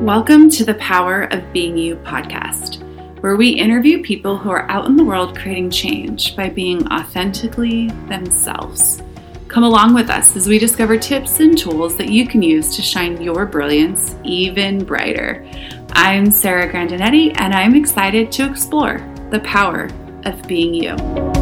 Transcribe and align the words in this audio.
Welcome 0.00 0.48
to 0.52 0.64
the 0.64 0.76
Power 0.76 1.24
of 1.24 1.52
Being 1.52 1.76
You 1.76 1.96
podcast, 1.96 2.82
where 3.20 3.36
we 3.36 3.50
interview 3.50 4.02
people 4.02 4.38
who 4.38 4.48
are 4.48 4.66
out 4.70 4.86
in 4.86 4.96
the 4.96 5.04
world 5.04 5.36
creating 5.36 5.68
change 5.68 6.34
by 6.34 6.48
being 6.48 6.90
authentically 6.90 7.88
themselves. 8.08 9.02
Come 9.48 9.62
along 9.62 9.92
with 9.92 10.08
us 10.08 10.34
as 10.36 10.48
we 10.48 10.58
discover 10.58 10.96
tips 10.96 11.40
and 11.40 11.56
tools 11.56 11.98
that 11.98 12.08
you 12.08 12.26
can 12.26 12.40
use 12.40 12.74
to 12.76 12.82
shine 12.82 13.20
your 13.20 13.44
brilliance 13.44 14.16
even 14.24 14.82
brighter. 14.82 15.46
I'm 15.92 16.30
Sarah 16.30 16.72
Grandinetti, 16.72 17.38
and 17.38 17.52
I'm 17.52 17.74
excited 17.74 18.32
to 18.32 18.50
explore 18.50 19.06
the 19.30 19.40
power 19.40 19.90
of 20.24 20.48
being 20.48 20.72
you. 20.72 21.39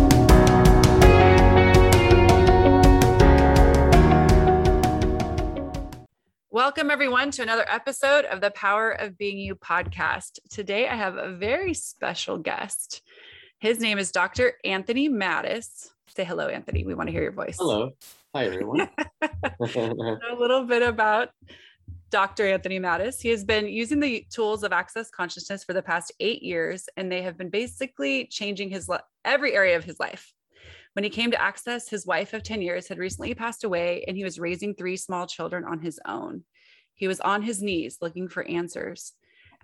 Welcome, 6.69 6.91
everyone, 6.91 7.30
to 7.30 7.41
another 7.41 7.64
episode 7.66 8.27
of 8.27 8.43
the 8.43 8.51
Power 8.51 8.91
of 8.91 9.16
Being 9.16 9.38
You 9.38 9.55
podcast. 9.55 10.38
Today, 10.51 10.87
I 10.87 10.97
have 10.97 11.16
a 11.16 11.33
very 11.33 11.73
special 11.73 12.37
guest. 12.37 13.01
His 13.59 13.80
name 13.80 13.98
is 13.98 14.12
Dr. 14.12 14.52
Anthony 14.66 15.09
Mattis. 15.09 15.88
Say 16.09 16.24
hello, 16.24 16.48
Anthony. 16.48 16.84
We 16.84 16.93
want 16.93 17.07
to 17.07 17.12
hear 17.12 17.23
your 17.23 17.33
voice. 17.33 17.57
Hello. 17.59 17.93
Hi, 18.34 18.45
everyone. 18.45 18.87
a 19.23 20.19
little 20.38 20.66
bit 20.66 20.83
about 20.83 21.30
Dr. 22.10 22.46
Anthony 22.46 22.79
Mattis. 22.79 23.19
He 23.19 23.30
has 23.30 23.45
been 23.45 23.66
using 23.66 23.98
the 23.98 24.27
tools 24.30 24.62
of 24.62 24.71
access 24.71 25.09
consciousness 25.09 25.65
for 25.65 25.73
the 25.73 25.82
past 25.82 26.12
eight 26.21 26.43
years, 26.43 26.87
and 26.98 27.10
they 27.10 27.23
have 27.23 27.38
been 27.38 27.48
basically 27.48 28.27
changing 28.27 28.69
his 28.69 28.91
every 29.24 29.55
area 29.55 29.79
of 29.79 29.85
his 29.85 29.98
life. 29.98 30.35
When 30.93 31.05
he 31.05 31.10
came 31.10 31.30
to 31.30 31.41
Access, 31.41 31.88
his 31.88 32.07
wife 32.07 32.35
of 32.35 32.43
10 32.43 32.60
years 32.60 32.88
had 32.88 32.98
recently 32.98 33.32
passed 33.32 33.65
away, 33.65 34.05
and 34.07 34.16
he 34.16 34.24
was 34.24 34.38
raising 34.38 34.74
three 34.74 34.96
small 34.96 35.27
children 35.27 35.65
on 35.65 35.80
his 35.80 36.01
own. 36.07 36.45
He 36.98 37.09
was 37.09 37.20
on 37.20 37.43
his 37.43 37.62
knees 37.62 37.97
looking 38.02 38.29
for 38.29 38.47
answers. 38.47 39.15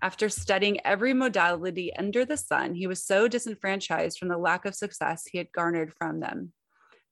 After 0.00 0.28
studying 0.28 0.78
every 0.84 1.12
modality 1.12 1.94
under 1.94 2.24
the 2.24 2.36
sun, 2.36 2.74
he 2.74 2.86
was 2.86 3.04
so 3.04 3.28
disenfranchised 3.28 4.18
from 4.18 4.28
the 4.28 4.38
lack 4.38 4.64
of 4.64 4.74
success 4.74 5.26
he 5.30 5.36
had 5.38 5.52
garnered 5.52 5.92
from 5.92 6.20
them 6.20 6.52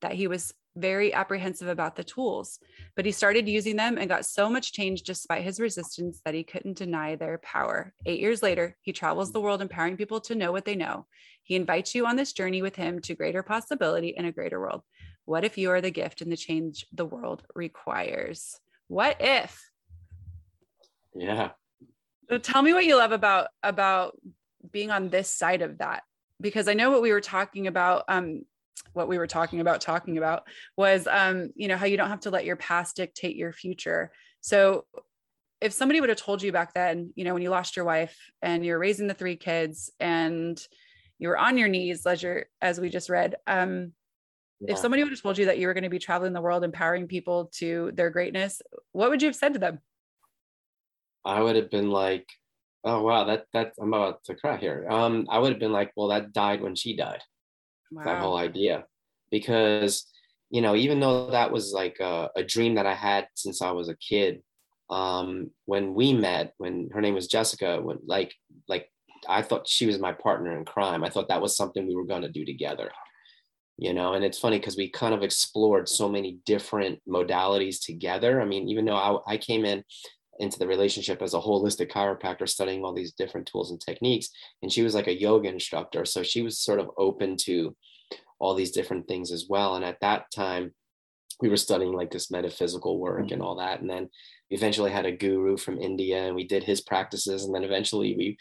that 0.01 0.13
he 0.13 0.27
was 0.27 0.53
very 0.77 1.13
apprehensive 1.13 1.69
about 1.69 1.97
the 1.97 2.05
tools, 2.05 2.59
but 2.97 3.05
he 3.05 3.13
started 3.13 3.49
using 3.49 3.77
them 3.77 3.99
and 3.99 4.09
got 4.09 4.25
so 4.25 4.49
much 4.49 4.73
change 4.73 5.03
despite 5.03 5.43
his 5.43 5.61
resistance 5.61 6.21
that 6.25 6.35
he 6.35 6.43
couldn't 6.43 6.79
deny 6.79 7.15
their 7.15 7.39
power. 7.39 7.93
Eight 8.07 8.21
years 8.21 8.43
later, 8.43 8.77
he 8.81 8.93
travels 8.93 9.33
the 9.33 9.41
world 9.41 9.61
empowering 9.61 9.97
people 9.97 10.21
to 10.23 10.35
know 10.35 10.51
what 10.51 10.65
they 10.65 10.75
know. 10.75 11.07
He 11.43 11.57
invites 11.57 11.95
you 11.95 12.07
on 12.07 12.17
this 12.17 12.33
journey 12.33 12.63
with 12.63 12.77
him 12.77 13.01
to 13.03 13.15
greater 13.15 13.43
possibility 13.43 14.17
and 14.17 14.27
a 14.27 14.33
greater 14.33 14.61
world. 14.61 14.83
What 15.25 15.45
if 15.45 15.59
you 15.59 15.71
are 15.71 15.81
the 15.81 15.91
gift 15.91 16.21
and 16.21 16.33
the 16.33 16.37
change 16.37 16.87
the 16.93 17.07
world 17.07 17.43
requires? 17.55 18.59
What 18.89 19.17
if? 19.21 19.72
Yeah. 21.15 21.51
So 22.31 22.39
tell 22.39 22.63
me 22.63 22.73
what 22.73 22.85
you 22.85 22.97
love 22.97 23.13
about 23.13 23.49
about 23.63 24.17
being 24.71 24.91
on 24.91 25.09
this 25.09 25.29
side 25.29 25.63
of 25.63 25.79
that 25.79 26.03
because 26.41 26.69
I 26.69 26.75
know 26.75 26.91
what 26.91 27.03
we 27.03 27.13
were 27.13 27.21
talking 27.21 27.67
about 27.67 28.05
um 28.09 28.43
what 28.93 29.09
we 29.09 29.19
were 29.19 29.27
talking 29.27 29.61
about 29.61 29.81
talking 29.81 30.19
about 30.19 30.43
was 30.77 31.07
um 31.07 31.51
you 31.55 31.69
know 31.69 31.77
how 31.77 31.87
you 31.87 31.97
don't 31.97 32.09
have 32.09 32.21
to 32.21 32.31
let 32.31 32.45
your 32.45 32.57
past 32.57 32.97
dictate 32.97 33.37
your 33.37 33.53
future 33.53 34.13
so 34.41 34.85
if 35.61 35.73
somebody 35.73 36.01
would 36.01 36.09
have 36.09 36.19
told 36.19 36.43
you 36.43 36.53
back 36.53 36.75
then 36.75 37.13
you 37.15 37.25
know 37.25 37.33
when 37.33 37.43
you 37.43 37.51
lost 37.51 37.77
your 37.77 37.85
wife 37.85 38.17
and 38.41 38.65
you're 38.65 38.79
raising 38.79 39.07
the 39.07 39.15
three 39.15 39.37
kids 39.37 39.91
and 40.01 40.61
you 41.19 41.29
were 41.29 41.39
on 41.39 41.57
your 41.57 41.69
knees 41.69 42.05
as 42.07 42.23
you 42.23 42.43
as 42.61 42.81
we 42.81 42.89
just 42.89 43.09
read 43.09 43.37
um 43.47 43.93
yeah. 44.61 44.73
if 44.73 44.79
somebody 44.79 45.03
would 45.03 45.13
have 45.13 45.23
told 45.23 45.39
you 45.39 45.47
that 45.47 45.59
you 45.59 45.67
were 45.67 45.75
going 45.75 45.85
to 45.85 45.91
be 45.91 45.99
traveling 45.99 46.33
the 46.33 46.41
world 46.41 46.65
empowering 46.65 47.07
people 47.07 47.51
to 47.55 47.93
their 47.95 48.11
greatness 48.11 48.61
what 48.93 49.11
would 49.11 49.23
you 49.23 49.29
have 49.29 49.37
said 49.37 49.53
to 49.53 49.59
them 49.59 49.79
i 51.25 51.41
would 51.41 51.57
have 51.57 51.71
been 51.71 51.91
like 51.91 52.29
oh 52.85 53.03
wow 53.03 53.25
that 53.25 53.47
that 53.53 53.73
i'm 53.81 53.93
about 53.93 54.23
to 54.25 54.35
cry 54.35 54.57
here. 54.57 54.87
Um 54.89 55.27
i 55.31 55.39
would 55.39 55.53
have 55.53 55.61
been 55.61 55.73
like 55.73 55.93
well 55.97 56.09
that 56.09 56.33
died 56.33 56.61
when 56.61 56.75
she 56.75 56.97
died. 56.97 57.23
Wow. 57.91 58.05
that 58.05 58.21
whole 58.21 58.37
idea. 58.37 58.85
Because 59.31 60.07
you 60.51 60.61
know 60.61 60.75
even 60.75 61.01
though 61.01 61.31
that 61.31 61.51
was 61.51 61.73
like 61.73 61.99
a, 62.01 62.29
a 62.37 62.43
dream 62.43 62.75
that 62.75 62.87
i 62.87 62.95
had 62.95 63.27
since 63.35 63.63
i 63.63 63.71
was 63.71 63.89
a 63.89 63.97
kid 63.97 64.43
um, 64.91 65.51
when 65.65 65.95
we 65.95 66.13
met 66.13 66.53
when 66.59 66.91
her 66.93 67.01
name 67.01 67.15
was 67.15 67.27
jessica 67.27 67.81
when 67.81 67.99
like 68.05 68.35
like 68.69 68.91
i 69.27 69.41
thought 69.41 69.67
she 69.67 69.87
was 69.87 69.99
my 69.99 70.13
partner 70.13 70.59
in 70.59 70.67
crime. 70.67 71.03
I 71.03 71.09
thought 71.09 71.29
that 71.29 71.41
was 71.41 71.57
something 71.57 71.87
we 71.87 71.95
were 71.95 72.05
going 72.05 72.23
to 72.23 72.29
do 72.29 72.45
together 72.45 72.91
you 73.79 73.93
know? 73.95 74.13
And 74.13 74.25
it's 74.25 74.39
funny 74.39 74.59
because 74.59 74.77
we 74.77 74.91
kind 74.91 75.15
of 75.15 75.23
explored 75.23 75.89
so 75.89 76.09
many 76.09 76.39
different 76.45 77.01
modalities 77.09 77.85
together. 77.85 78.41
I 78.41 78.45
mean 78.45 78.69
even 78.69 78.85
though 78.85 78.97
I, 79.27 79.35
I 79.35 79.37
came 79.39 79.65
in 79.65 79.83
into 80.39 80.59
the 80.59 80.67
relationship 80.67 81.21
as 81.21 81.35
a 81.35 81.41
holistic 81.41 81.91
chiropractor 81.91 82.49
studying 82.49 82.85
all 82.85 82.95
these 82.95 83.13
different 83.13 83.47
tools 83.47 83.71
and 83.71 83.81
techniques 83.81 84.31
and 84.63 84.73
she 84.73 84.83
was 84.83 84.95
like 84.95 85.07
a 85.07 85.21
yoga 85.21 85.49
instructor 85.49 86.05
so 86.05 86.23
she 86.23 86.43
was 86.43 86.59
sort 86.59 86.81
of 86.81 86.91
open 86.97 87.37
to 87.37 87.77
all 88.43 88.55
these 88.55 88.73
different 88.73 89.07
things 89.07 89.31
as 89.31 89.47
well. 89.49 89.77
And 89.77 89.85
at 89.85 90.01
that 90.01 90.25
time, 90.35 90.75
we 91.41 91.49
were 91.49 91.57
studying 91.57 91.93
like 91.93 92.11
this 92.11 92.31
metaphysical 92.31 92.99
work 92.99 93.21
and 93.21 93.31
mm-hmm. 93.31 93.43
all 93.43 93.57
that. 93.57 93.81
And 93.81 93.89
then 93.89 94.11
we 94.51 94.57
eventually 94.57 94.91
had 94.91 95.07
a 95.07 95.17
guru 95.17 95.57
from 95.57 95.79
India 95.79 96.27
and 96.27 96.35
we 96.35 96.47
did 96.47 96.65
his 96.65 96.81
practices. 96.81 97.45
And 97.45 97.55
then 97.55 97.63
eventually 97.63 98.17
we 98.17 98.37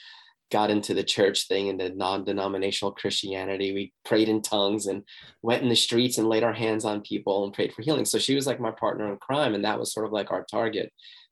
got 0.51 0.71
into 0.71 0.95
the 0.95 1.03
church 1.03 1.47
thing 1.47 1.69
and 1.69 1.79
the 1.79 1.89
non-denominational 1.89 2.93
Christianity. 2.93 3.73
We 3.73 3.93
prayed 4.03 4.27
in 4.27 4.41
tongues 4.41 4.87
and 4.87 5.03
went 5.43 5.61
in 5.61 5.69
the 5.69 5.75
streets 5.75 6.17
and 6.17 6.27
laid 6.27 6.43
our 6.43 6.51
hands 6.51 6.83
on 6.83 7.01
people 7.01 7.45
and 7.45 7.53
prayed 7.53 7.71
for 7.71 7.83
healing. 7.83 8.05
So 8.05 8.17
she 8.17 8.33
was 8.33 8.47
like 8.47 8.59
my 8.59 8.71
partner 8.71 9.07
in 9.11 9.17
crime. 9.17 9.53
And 9.53 9.63
that 9.65 9.79
was 9.79 9.93
sort 9.93 10.07
of 10.07 10.11
like 10.11 10.31
our 10.31 10.45
target 10.49 10.91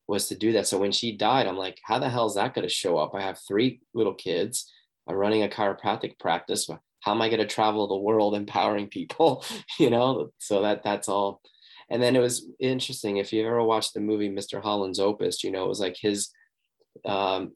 was 0.09 0.27
to 0.27 0.35
do 0.35 0.51
that. 0.53 0.67
So 0.67 0.77
when 0.77 0.91
she 0.91 1.15
died, 1.15 1.47
I'm 1.47 1.57
like, 1.57 1.79
how 1.83 1.99
the 1.99 2.09
hell 2.09 2.25
is 2.25 2.35
that 2.35 2.53
going 2.53 2.67
to 2.67 2.73
show 2.73 2.97
up? 2.97 3.13
I 3.13 3.21
have 3.21 3.39
three 3.47 3.81
little 3.93 4.15
kids. 4.15 4.71
I'm 5.07 5.15
running 5.15 5.43
a 5.43 5.47
chiropractic 5.47 6.19
practice 6.19 6.69
how 7.01 7.13
am 7.13 7.21
I 7.21 7.29
going 7.29 7.39
to 7.39 7.47
travel 7.47 7.87
the 7.87 7.97
world 7.97 8.35
empowering 8.35 8.87
people? 8.87 9.45
you 9.79 9.89
know, 9.89 10.31
so 10.37 10.61
that 10.61 10.83
that's 10.83 11.07
all. 11.07 11.41
And 11.89 12.01
then 12.01 12.15
it 12.15 12.19
was 12.19 12.45
interesting 12.59 13.17
if 13.17 13.33
you 13.33 13.45
ever 13.45 13.63
watched 13.63 13.93
the 13.93 13.99
movie 13.99 14.29
Mr. 14.29 14.61
Holland's 14.61 14.99
Opus, 14.99 15.43
you 15.43 15.51
know, 15.51 15.65
it 15.65 15.69
was 15.69 15.79
like 15.79 15.97
his 15.99 16.29
um, 17.05 17.53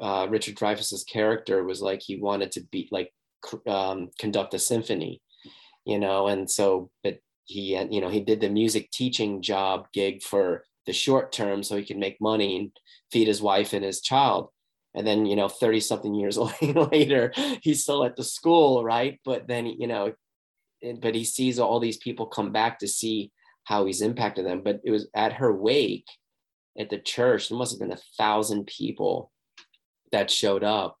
uh, 0.00 0.26
Richard 0.30 0.54
Dreyfuss's 0.54 1.04
character 1.04 1.64
was 1.64 1.82
like 1.82 2.00
he 2.00 2.16
wanted 2.16 2.52
to 2.52 2.62
be 2.70 2.88
like 2.90 3.12
um, 3.66 4.08
conduct 4.18 4.54
a 4.54 4.58
symphony, 4.58 5.20
you 5.84 5.98
know, 5.98 6.28
and 6.28 6.50
so 6.50 6.90
but 7.02 7.18
he 7.44 7.76
you 7.90 8.00
know 8.00 8.08
he 8.08 8.20
did 8.20 8.40
the 8.40 8.48
music 8.48 8.90
teaching 8.90 9.42
job 9.42 9.86
gig 9.92 10.22
for 10.22 10.64
the 10.86 10.92
short 10.92 11.32
term 11.32 11.62
so 11.62 11.76
he 11.76 11.84
can 11.84 11.98
make 11.98 12.20
money 12.20 12.56
and 12.56 12.70
feed 13.10 13.26
his 13.26 13.42
wife 13.42 13.72
and 13.72 13.84
his 13.84 14.00
child. 14.00 14.48
And 14.94 15.06
then 15.06 15.26
you 15.26 15.34
know 15.36 15.48
30 15.48 15.80
something 15.80 16.14
years 16.14 16.38
later 16.62 17.32
he's 17.62 17.82
still 17.82 18.04
at 18.04 18.16
the 18.16 18.24
school 18.24 18.84
right? 18.84 19.20
But 19.24 19.48
then 19.48 19.66
you 19.66 19.86
know 19.86 20.12
but 21.00 21.14
he 21.14 21.24
sees 21.24 21.58
all 21.58 21.80
these 21.80 21.96
people 21.96 22.26
come 22.26 22.52
back 22.52 22.78
to 22.78 22.88
see 22.88 23.32
how 23.64 23.86
he's 23.86 24.02
impacted 24.02 24.44
them. 24.44 24.62
But 24.62 24.80
it 24.84 24.90
was 24.90 25.08
at 25.14 25.34
her 25.34 25.52
wake 25.52 26.06
at 26.78 26.90
the 26.90 26.98
church 26.98 27.48
there 27.48 27.58
must 27.58 27.72
have 27.72 27.80
been 27.80 27.96
a 27.96 28.02
thousand 28.18 28.66
people 28.66 29.32
that 30.12 30.30
showed 30.30 30.64
up. 30.64 30.96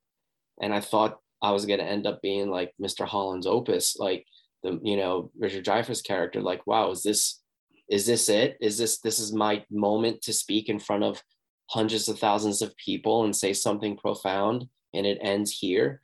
And 0.60 0.72
i 0.72 0.80
thought 0.80 1.18
i 1.42 1.50
was 1.50 1.66
going 1.66 1.80
to 1.80 1.84
end 1.84 2.06
up 2.06 2.22
being 2.22 2.48
like 2.48 2.72
mr 2.80 3.04
holland's 3.04 3.46
opus 3.46 3.96
like 3.98 4.24
the 4.64 4.80
you 4.82 4.96
know 4.96 5.30
richard 5.38 5.64
dreyfuss 5.64 6.02
character. 6.02 6.40
Like 6.40 6.66
wow 6.66 6.90
is 6.90 7.02
this 7.02 7.40
is 7.88 8.06
this 8.06 8.28
it? 8.28 8.56
Is 8.60 8.78
this 8.78 8.98
this 9.00 9.18
is 9.18 9.32
my 9.32 9.64
moment 9.70 10.22
to 10.22 10.32
speak 10.32 10.68
in 10.68 10.78
front 10.78 11.04
of 11.04 11.22
hundreds 11.70 12.08
of 12.08 12.18
thousands 12.18 12.62
of 12.62 12.76
people 12.76 13.24
and 13.24 13.34
say 13.34 13.52
something 13.52 13.96
profound 13.96 14.66
and 14.94 15.06
it 15.06 15.18
ends 15.20 15.52
here? 15.52 16.00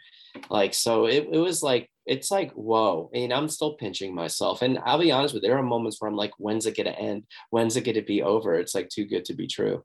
Like 0.49 0.75
so 0.75 1.07
it, 1.07 1.29
it 1.33 1.39
was 1.39 1.63
like 1.63 1.91
it's 2.07 2.31
like 2.31 2.53
whoa 2.53 3.11
mean 3.13 3.33
I'm 3.33 3.49
still 3.49 3.75
pinching 3.75 4.15
myself. 4.15 4.63
And 4.63 4.79
I'll 4.85 4.99
be 4.99 5.13
honest 5.13 5.35
with 5.35 5.43
you 5.43 5.49
there 5.49 5.59
are 5.59 5.63
moments 5.63 6.01
where 6.01 6.11
I'm 6.11 6.17
like 6.17 6.33
when's 6.39 6.67
it 6.67 6.77
gonna 6.77 6.91
end? 6.91 7.25
When's 7.51 7.77
it 7.77 7.85
gonna 7.85 8.03
be 8.03 8.23
over? 8.23 8.55
It's 8.55 8.75
like 8.75 8.89
too 8.89 9.07
good 9.07 9.25
to 9.27 9.35
be 9.35 9.47
true. 9.47 9.85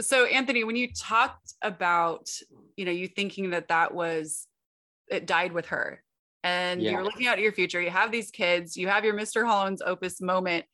So 0.00 0.24
Anthony 0.26 0.64
when 0.64 0.76
you 0.76 0.92
talked 0.92 1.54
about 1.62 2.30
you 2.76 2.84
know 2.84 2.92
you 2.92 3.08
thinking 3.08 3.50
that 3.50 3.68
that 3.68 3.94
was 3.94 4.46
it 5.08 5.26
died 5.26 5.52
with 5.52 5.66
her 5.66 6.03
and 6.44 6.80
yeah. 6.80 6.92
you're 6.92 7.02
looking 7.02 7.26
out 7.26 7.38
at 7.38 7.42
your 7.42 7.52
future 7.52 7.80
you 7.80 7.90
have 7.90 8.12
these 8.12 8.30
kids 8.30 8.76
you 8.76 8.86
have 8.86 9.04
your 9.04 9.14
Mr. 9.14 9.44
Holland's 9.44 9.82
opus 9.84 10.20
moment 10.20 10.64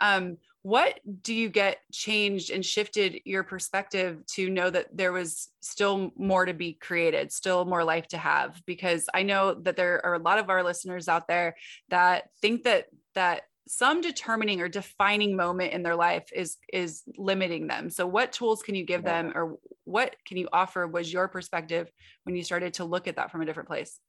um 0.00 0.38
what 0.62 0.98
do 1.22 1.32
you 1.32 1.48
get 1.48 1.78
changed 1.92 2.50
and 2.50 2.64
shifted 2.64 3.20
your 3.24 3.44
perspective 3.44 4.26
to 4.26 4.50
know 4.50 4.68
that 4.68 4.88
there 4.92 5.12
was 5.12 5.50
still 5.60 6.10
more 6.16 6.44
to 6.44 6.54
be 6.54 6.72
created 6.72 7.30
still 7.30 7.64
more 7.64 7.84
life 7.84 8.08
to 8.08 8.18
have 8.18 8.60
because 8.66 9.08
i 9.14 9.22
know 9.22 9.54
that 9.54 9.76
there 9.76 10.04
are 10.04 10.14
a 10.14 10.18
lot 10.18 10.38
of 10.38 10.50
our 10.50 10.64
listeners 10.64 11.08
out 11.08 11.28
there 11.28 11.54
that 11.90 12.24
think 12.42 12.64
that 12.64 12.86
that 13.14 13.42
some 13.68 14.00
determining 14.00 14.62
or 14.62 14.68
defining 14.68 15.36
moment 15.36 15.72
in 15.72 15.82
their 15.82 15.96
life 15.96 16.24
is 16.32 16.56
is 16.72 17.02
limiting 17.16 17.66
them 17.66 17.90
so 17.90 18.06
what 18.06 18.32
tools 18.32 18.62
can 18.62 18.74
you 18.74 18.84
give 18.84 19.04
them 19.04 19.32
or 19.34 19.56
what 19.84 20.16
can 20.26 20.36
you 20.36 20.48
offer 20.52 20.86
was 20.86 21.12
your 21.12 21.28
perspective 21.28 21.90
when 22.24 22.34
you 22.34 22.42
started 22.42 22.74
to 22.74 22.84
look 22.84 23.06
at 23.06 23.16
that 23.16 23.30
from 23.30 23.42
a 23.42 23.46
different 23.46 23.68
place 23.68 24.00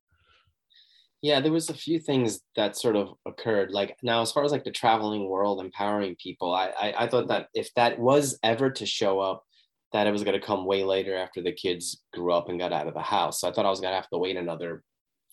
yeah 1.22 1.40
there 1.40 1.52
was 1.52 1.70
a 1.70 1.74
few 1.74 2.00
things 2.00 2.40
that 2.56 2.78
sort 2.78 2.96
of 2.96 3.14
occurred 3.26 3.72
like 3.72 3.96
now 4.04 4.22
as 4.22 4.32
far 4.32 4.44
as 4.44 4.52
like 4.52 4.64
the 4.64 4.72
traveling 4.72 5.28
world 5.28 5.60
empowering 5.60 6.16
people 6.22 6.54
I, 6.54 6.68
I 6.80 6.94
i 7.04 7.08
thought 7.08 7.28
that 7.28 7.48
if 7.54 7.74
that 7.76 8.00
was 8.00 8.38
ever 8.44 8.70
to 8.72 8.86
show 8.86 9.20
up 9.20 9.44
that 9.92 10.08
it 10.08 10.12
was 10.12 10.24
going 10.24 10.40
to 10.40 10.46
come 10.46 10.66
way 10.66 10.84
later 10.84 11.16
after 11.16 11.42
the 11.42 11.52
kids 11.52 12.04
grew 12.14 12.32
up 12.32 12.50
and 12.50 12.60
got 12.60 12.74
out 12.74 12.88
of 12.88 12.94
the 12.94 13.02
house. 13.02 13.42
So 13.42 13.48
I 13.48 13.52
thought 13.52 13.66
I 13.66 13.70
was 13.70 13.80
going 13.80 13.92
to 13.92 13.96
have 13.96 14.10
to 14.10 14.18
wait 14.18 14.38
another 14.38 14.84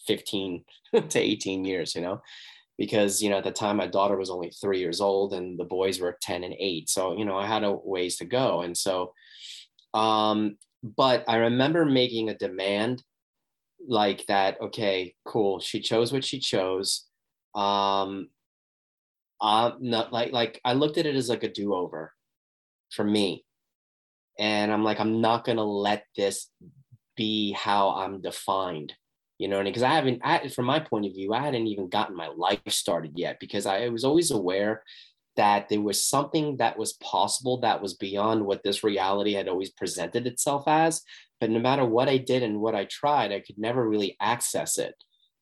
15 0.06 0.64
to 1.08 1.18
18 1.18 1.64
years, 1.64 1.94
you 1.94 2.00
know, 2.00 2.22
because, 2.78 3.22
you 3.22 3.28
know, 3.28 3.38
at 3.38 3.44
the 3.44 3.50
time 3.50 3.76
my 3.76 3.86
daughter 3.86 4.16
was 4.16 4.30
only 4.30 4.50
three 4.50 4.78
years 4.78 5.00
old 5.00 5.34
and 5.34 5.58
the 5.58 5.64
boys 5.64 6.00
were 6.00 6.18
10 6.22 6.44
and 6.44 6.54
eight. 6.58 6.88
So, 6.88 7.16
you 7.16 7.24
know, 7.24 7.36
I 7.36 7.46
had 7.46 7.64
a 7.64 7.72
ways 7.72 8.16
to 8.16 8.24
go. 8.24 8.62
And 8.62 8.76
so, 8.76 9.12
um, 9.92 10.56
but 10.82 11.24
I 11.28 11.36
remember 11.36 11.84
making 11.84 12.30
a 12.30 12.38
demand 12.38 13.02
like 13.86 14.26
that. 14.26 14.60
Okay, 14.60 15.14
cool. 15.24 15.60
She 15.60 15.80
chose 15.80 16.12
what 16.12 16.24
she 16.24 16.38
chose. 16.38 17.04
Um, 17.54 18.28
uh, 19.40 19.72
not 19.80 20.12
like, 20.12 20.32
like 20.32 20.60
I 20.64 20.72
looked 20.74 20.98
at 20.98 21.06
it 21.06 21.16
as 21.16 21.28
like 21.28 21.42
a 21.42 21.48
do 21.48 21.74
over 21.74 22.12
for 22.90 23.04
me 23.04 23.44
and 24.38 24.72
i'm 24.72 24.84
like 24.84 25.00
i'm 25.00 25.20
not 25.20 25.44
to 25.44 25.62
let 25.62 26.04
this 26.16 26.48
be 27.16 27.52
how 27.52 27.90
i'm 27.90 28.20
defined 28.20 28.92
you 29.38 29.48
know 29.48 29.62
because 29.62 29.82
i 29.82 29.94
haven't 29.94 30.20
I, 30.24 30.48
from 30.48 30.66
my 30.66 30.80
point 30.80 31.06
of 31.06 31.12
view 31.12 31.32
i 31.32 31.40
hadn't 31.40 31.66
even 31.66 31.88
gotten 31.88 32.16
my 32.16 32.28
life 32.28 32.60
started 32.68 33.12
yet 33.16 33.38
because 33.40 33.66
i 33.66 33.88
was 33.88 34.04
always 34.04 34.30
aware 34.30 34.82
that 35.36 35.68
there 35.68 35.80
was 35.80 36.02
something 36.02 36.56
that 36.58 36.78
was 36.78 36.94
possible 36.94 37.60
that 37.60 37.82
was 37.82 37.94
beyond 37.94 38.44
what 38.44 38.62
this 38.62 38.82
reality 38.82 39.34
had 39.34 39.48
always 39.48 39.70
presented 39.70 40.26
itself 40.26 40.64
as 40.66 41.02
but 41.40 41.50
no 41.50 41.58
matter 41.58 41.84
what 41.84 42.08
i 42.08 42.16
did 42.16 42.42
and 42.42 42.60
what 42.60 42.74
i 42.74 42.84
tried 42.86 43.32
i 43.32 43.40
could 43.40 43.58
never 43.58 43.88
really 43.88 44.16
access 44.20 44.78
it 44.78 44.94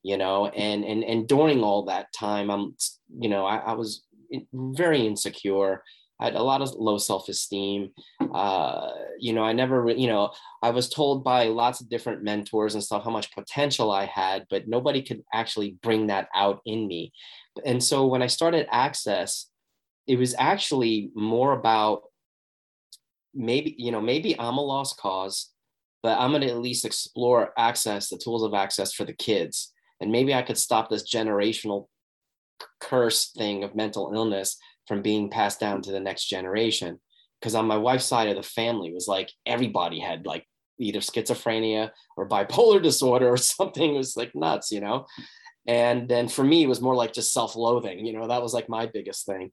you 0.03 0.17
know 0.17 0.47
and 0.47 0.85
and 0.85 1.05
and 1.05 1.29
during 1.29 1.63
all 1.63 1.85
that 1.85 2.13
time 2.13 2.51
i'm 2.51 2.75
you 3.19 3.29
know 3.29 3.45
i, 3.45 3.57
I 3.57 3.73
was 3.73 4.05
very 4.53 5.07
insecure 5.07 5.83
I 6.21 6.27
had 6.27 6.37
a 6.37 6.43
lot 6.43 6.63
of 6.63 6.73
low 6.75 6.97
self-esteem. 6.97 7.91
Uh, 8.33 8.91
you 9.19 9.33
know, 9.33 9.43
I 9.43 9.53
never, 9.53 9.91
you 9.91 10.07
know, 10.07 10.31
I 10.63 10.71
was 10.71 10.89
told 10.89 11.25
by 11.25 11.49
lots 11.49 11.81
of 11.81 11.89
different 11.89 12.23
mentors 12.23 12.75
and 12.75 12.85
stuff 12.85 13.05
how 13.05 13.11
much 13.11 13.35
potential 13.35 13.91
I 13.91 14.07
had, 14.07 14.47
but 14.49 14.69
nobody 14.69 15.03
could 15.03 15.23
actually 15.33 15.77
bring 15.83 16.07
that 16.09 16.29
out 16.35 16.61
in 16.65 16.87
me. 16.87 17.13
And 17.65 17.83
so 17.83 18.07
when 18.07 18.23
I 18.23 18.29
started 18.29 18.69
Access, 18.71 19.51
it 20.07 20.17
was 20.17 20.35
actually 20.39 21.11
more 21.15 21.53
about 21.53 22.03
maybe, 23.35 23.75
you 23.77 23.91
know, 23.91 24.01
maybe 24.01 24.39
I'm 24.39 24.59
a 24.59 24.65
lost 24.65 24.97
cause, 24.99 25.51
but 26.05 26.19
I'm 26.21 26.33
going 26.33 26.43
to 26.43 26.51
at 26.51 26.59
least 26.59 26.85
explore 26.85 27.55
access, 27.57 28.11
the 28.11 28.19
tools 28.19 28.43
of 28.43 28.53
access 28.53 28.93
for 28.93 29.05
the 29.05 29.15
kids. 29.15 29.73
And 30.03 30.13
maybe 30.13 30.35
I 30.35 30.43
could 30.43 30.59
stop 30.59 30.91
this 30.91 31.11
generational 31.11 31.87
curse 32.79 33.31
thing 33.31 33.65
of 33.65 33.75
mental 33.75 34.13
illness 34.15 34.59
from 34.87 35.01
being 35.01 35.31
passed 35.31 35.61
down 35.61 35.81
to 35.81 35.93
the 35.93 36.01
next 36.01 36.27
generation. 36.27 37.01
Because 37.41 37.55
on 37.55 37.67
my 37.67 37.79
wife's 37.79 38.05
side 38.05 38.29
of 38.29 38.37
the 38.37 38.43
family 38.43 38.93
was 38.93 39.09
like 39.09 39.33
everybody 39.47 39.99
had 39.99 40.27
like 40.27 40.47
either 40.79 41.01
schizophrenia 41.01 41.91
or 42.19 42.29
bipolar 42.29 42.83
disorder 42.83 43.31
or 43.31 43.39
something. 43.39 43.95
It 43.95 43.97
was 43.97 44.15
like 44.15 44.35
nuts 44.35 44.71
you 44.73 44.83
know? 44.83 45.07
And 45.67 46.07
then 46.07 46.29
for 46.29 46.45
me 46.45 46.65
it 46.65 46.69
was 46.69 46.83
more 46.83 46.95
like 46.95 47.15
just 47.15 47.33
self-loathing 47.33 48.05
you 48.05 48.13
know? 48.13 48.29
That 48.29 48.43
was 48.43 48.53
like 48.53 48.69
my 48.69 48.85
biggest 48.93 49.25
thing 49.25 49.53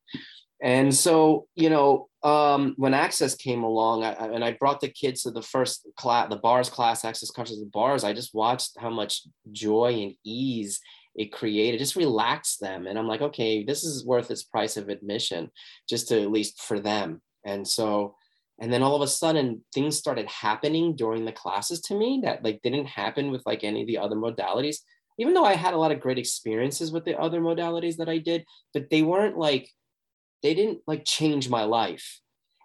and 0.62 0.94
so 0.94 1.48
you 1.56 1.70
know 1.70 2.08
um, 2.24 2.76
when 2.78 2.94
access 2.94 3.34
came 3.34 3.64
along 3.64 4.04
I, 4.04 4.12
and 4.14 4.44
i 4.44 4.52
brought 4.52 4.80
the 4.80 4.90
kids 4.90 5.24
to 5.24 5.32
the 5.32 5.42
first 5.42 5.88
class 5.98 6.30
the 6.30 6.36
bars 6.36 6.70
class 6.70 7.04
access 7.04 7.32
consciousness 7.32 7.68
bars 7.72 8.04
i 8.04 8.14
just 8.14 8.34
watched 8.34 8.80
how 8.80 8.90
much 8.90 9.24
joy 9.52 10.02
and 10.02 10.14
ease 10.24 10.80
it 11.16 11.32
created 11.32 11.80
just 11.80 11.96
relaxed 11.96 12.60
them. 12.60 12.88
And 12.88 12.98
i'm 12.98 13.08
like 13.08 13.22
okay 13.22 13.64
this 13.64 13.84
is 13.84 14.06
worth 14.06 14.32
its 14.32 14.44
price 14.44 14.78
of 14.78 14.90
admission 14.90 15.50
just 15.90 16.08
to 16.10 16.22
at 16.22 16.32
least 16.32 16.62
for 16.62 16.80
them. 16.80 17.22
And 17.46 17.68
so 17.68 18.16
and 18.60 18.72
then 18.72 18.84
all 18.84 18.96
of 18.96 19.02
a 19.02 19.08
sudden 19.08 19.64
things 19.74 19.98
started 19.98 20.28
happening 20.28 20.96
during 20.96 21.26
the 21.26 21.32
classes 21.32 21.82
to 21.82 21.96
me 21.96 22.22
that 22.24 22.44
like 22.44 22.62
didn't 22.62 22.86
happen 22.86 23.32
with 23.32 23.42
like 23.46 23.64
any 23.64 23.82
of 23.82 23.88
the 23.88 23.98
other 23.98 24.16
modalities. 24.16 24.78
Even 25.18 25.34
though 25.34 25.46
i 25.46 25.56
had 25.56 25.74
a 25.74 25.78
lot 25.78 25.92
of 25.92 26.00
great 26.00 26.18
experiences 26.18 26.92
with 26.92 27.06
the 27.06 27.20
other 27.20 27.42
modalities 27.42 27.98
that 27.98 28.10
i 28.10 28.18
did 28.18 28.46
but 28.74 28.90
they 28.90 29.02
weren't 29.02 29.38
like 29.38 29.70
they 30.44 30.54
didn't 30.54 30.80
like 30.88 31.06
change 31.06 31.50
my 31.50 31.64
life 31.64 32.20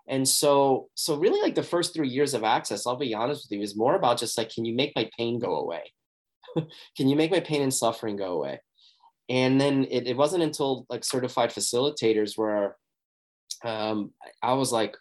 and 0.08 0.26
so 0.28 0.88
so 0.94 1.16
really 1.16 1.40
like 1.42 1.54
the 1.54 1.62
first 1.62 1.94
three 1.94 2.08
years 2.08 2.34
of 2.34 2.44
access 2.44 2.86
i'll 2.86 2.96
be 2.96 3.14
honest 3.14 3.44
with 3.44 3.58
you 3.58 3.62
is 3.62 3.76
more 3.76 3.96
about 3.96 4.18
just 4.18 4.38
like 4.38 4.50
can 4.50 4.64
you 4.64 4.74
make 4.74 4.92
my 4.94 5.08
pain 5.18 5.38
go 5.38 5.56
away 5.56 5.82
can 6.96 7.08
you 7.08 7.16
make 7.16 7.30
my 7.30 7.40
pain 7.40 7.62
and 7.62 7.72
suffering 7.72 8.16
go 8.16 8.32
away? 8.32 8.60
And 9.28 9.60
then 9.60 9.86
it, 9.90 10.06
it 10.06 10.16
wasn't 10.16 10.44
until 10.44 10.86
like 10.88 11.04
certified 11.04 11.50
facilitators 11.50 12.36
where 12.36 12.76
um, 13.64 14.12
I 14.42 14.54
was 14.54 14.72
like, 14.72 14.96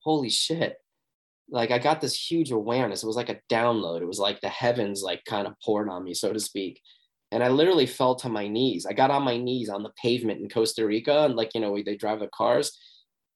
holy 0.00 0.30
shit. 0.30 0.76
Like 1.48 1.70
I 1.70 1.78
got 1.78 2.00
this 2.00 2.30
huge 2.30 2.50
awareness. 2.50 3.02
It 3.02 3.06
was 3.06 3.16
like 3.16 3.28
a 3.28 3.40
download. 3.50 4.02
It 4.02 4.06
was 4.06 4.18
like 4.18 4.40
the 4.40 4.48
heavens 4.48 5.02
like 5.02 5.24
kind 5.24 5.46
of 5.46 5.54
poured 5.64 5.88
on 5.88 6.04
me, 6.04 6.14
so 6.14 6.32
to 6.32 6.40
speak. 6.40 6.80
And 7.36 7.44
I 7.44 7.48
literally 7.48 7.84
fell 7.84 8.14
to 8.16 8.30
my 8.30 8.48
knees. 8.48 8.86
I 8.86 8.94
got 8.94 9.10
on 9.10 9.22
my 9.22 9.36
knees 9.36 9.68
on 9.68 9.82
the 9.82 9.92
pavement 10.02 10.40
in 10.40 10.48
Costa 10.48 10.86
Rica 10.86 11.26
and 11.26 11.36
like, 11.36 11.54
you 11.54 11.60
know, 11.60 11.76
they 11.84 11.94
drive 11.94 12.20
the 12.20 12.28
cars. 12.28 12.78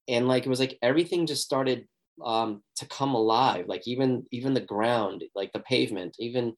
And 0.09 0.27
like 0.27 0.47
it 0.47 0.49
was 0.49 0.59
like 0.59 0.79
everything 0.81 1.27
just 1.27 1.45
started 1.45 1.87
um, 2.25 2.63
to 2.77 2.87
come 2.87 3.15
alive 3.15 3.67
like 3.69 3.87
even 3.87 4.27
even 4.31 4.55
the 4.55 4.61
ground 4.61 5.25
like 5.35 5.53
the 5.53 5.61
pavement 5.61 6.17
even 6.19 6.55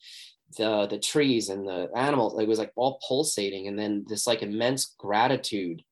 the 0.58 0.86
the 0.86 0.98
trees 0.98 1.48
and 1.48 1.66
the 1.66 1.88
animals 1.96 2.38
it 2.40 2.48
was 2.48 2.58
like 2.58 2.72
all 2.76 3.00
pulsating 3.06 3.68
and 3.68 3.78
then 3.78 4.04
this 4.08 4.26
like 4.26 4.42
immense 4.42 4.94
gratitude 4.98 5.82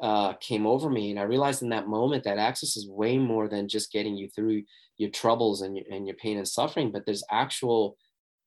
uh, 0.00 0.32
came 0.34 0.66
over 0.66 0.90
me 0.90 1.10
and 1.10 1.20
i 1.20 1.22
realized 1.22 1.62
in 1.62 1.68
that 1.68 1.86
moment 1.86 2.24
that 2.24 2.38
access 2.38 2.76
is 2.76 2.88
way 2.88 3.18
more 3.18 3.48
than 3.48 3.68
just 3.68 3.92
getting 3.92 4.16
you 4.16 4.28
through 4.28 4.62
your 4.96 5.10
troubles 5.10 5.62
and 5.62 5.76
your, 5.76 5.86
and 5.90 6.06
your 6.06 6.16
pain 6.16 6.38
and 6.38 6.48
suffering 6.48 6.90
but 6.90 7.06
there's 7.06 7.24
actual 7.30 7.96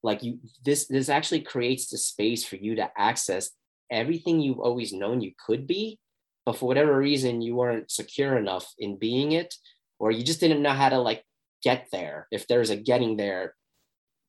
like 0.05 0.23
you 0.23 0.39
this 0.63 0.87
this 0.87 1.09
actually 1.09 1.41
creates 1.41 1.89
the 1.89 1.97
space 1.97 2.45
for 2.45 2.55
you 2.55 2.75
to 2.75 2.89
access 2.97 3.51
everything 3.91 4.39
you've 4.39 4.59
always 4.59 4.93
known 4.93 5.21
you 5.21 5.31
could 5.45 5.67
be 5.67 5.99
but 6.45 6.57
for 6.57 6.67
whatever 6.67 6.97
reason 6.97 7.41
you 7.41 7.55
weren't 7.55 7.91
secure 7.91 8.37
enough 8.37 8.67
in 8.77 8.97
being 8.97 9.31
it 9.31 9.53
or 9.99 10.11
you 10.11 10.23
just 10.23 10.39
didn't 10.39 10.61
know 10.61 10.77
how 10.81 10.89
to 10.89 10.99
like 10.99 11.23
get 11.63 11.87
there 11.91 12.27
if 12.31 12.47
there's 12.47 12.69
a 12.69 12.75
getting 12.75 13.17
there 13.17 13.55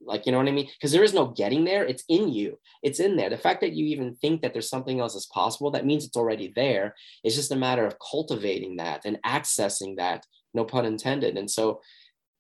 like, 0.00 0.26
you 0.26 0.32
know 0.32 0.38
what 0.38 0.48
I 0.48 0.52
mean? 0.52 0.68
Because 0.78 0.92
there 0.92 1.04
is 1.04 1.14
no 1.14 1.28
getting 1.28 1.64
there. 1.64 1.84
It's 1.84 2.04
in 2.08 2.32
you. 2.32 2.58
It's 2.82 3.00
in 3.00 3.16
there. 3.16 3.30
The 3.30 3.38
fact 3.38 3.60
that 3.62 3.72
you 3.72 3.86
even 3.86 4.14
think 4.16 4.42
that 4.42 4.52
there's 4.52 4.68
something 4.68 5.00
else 5.00 5.14
is 5.14 5.26
possible, 5.26 5.70
that 5.70 5.86
means 5.86 6.04
it's 6.04 6.16
already 6.16 6.52
there. 6.54 6.94
It's 7.24 7.36
just 7.36 7.52
a 7.52 7.56
matter 7.56 7.86
of 7.86 7.96
cultivating 7.98 8.76
that 8.76 9.02
and 9.04 9.18
accessing 9.24 9.96
that, 9.96 10.24
no 10.54 10.64
pun 10.64 10.84
intended. 10.84 11.36
And 11.38 11.50
so 11.50 11.80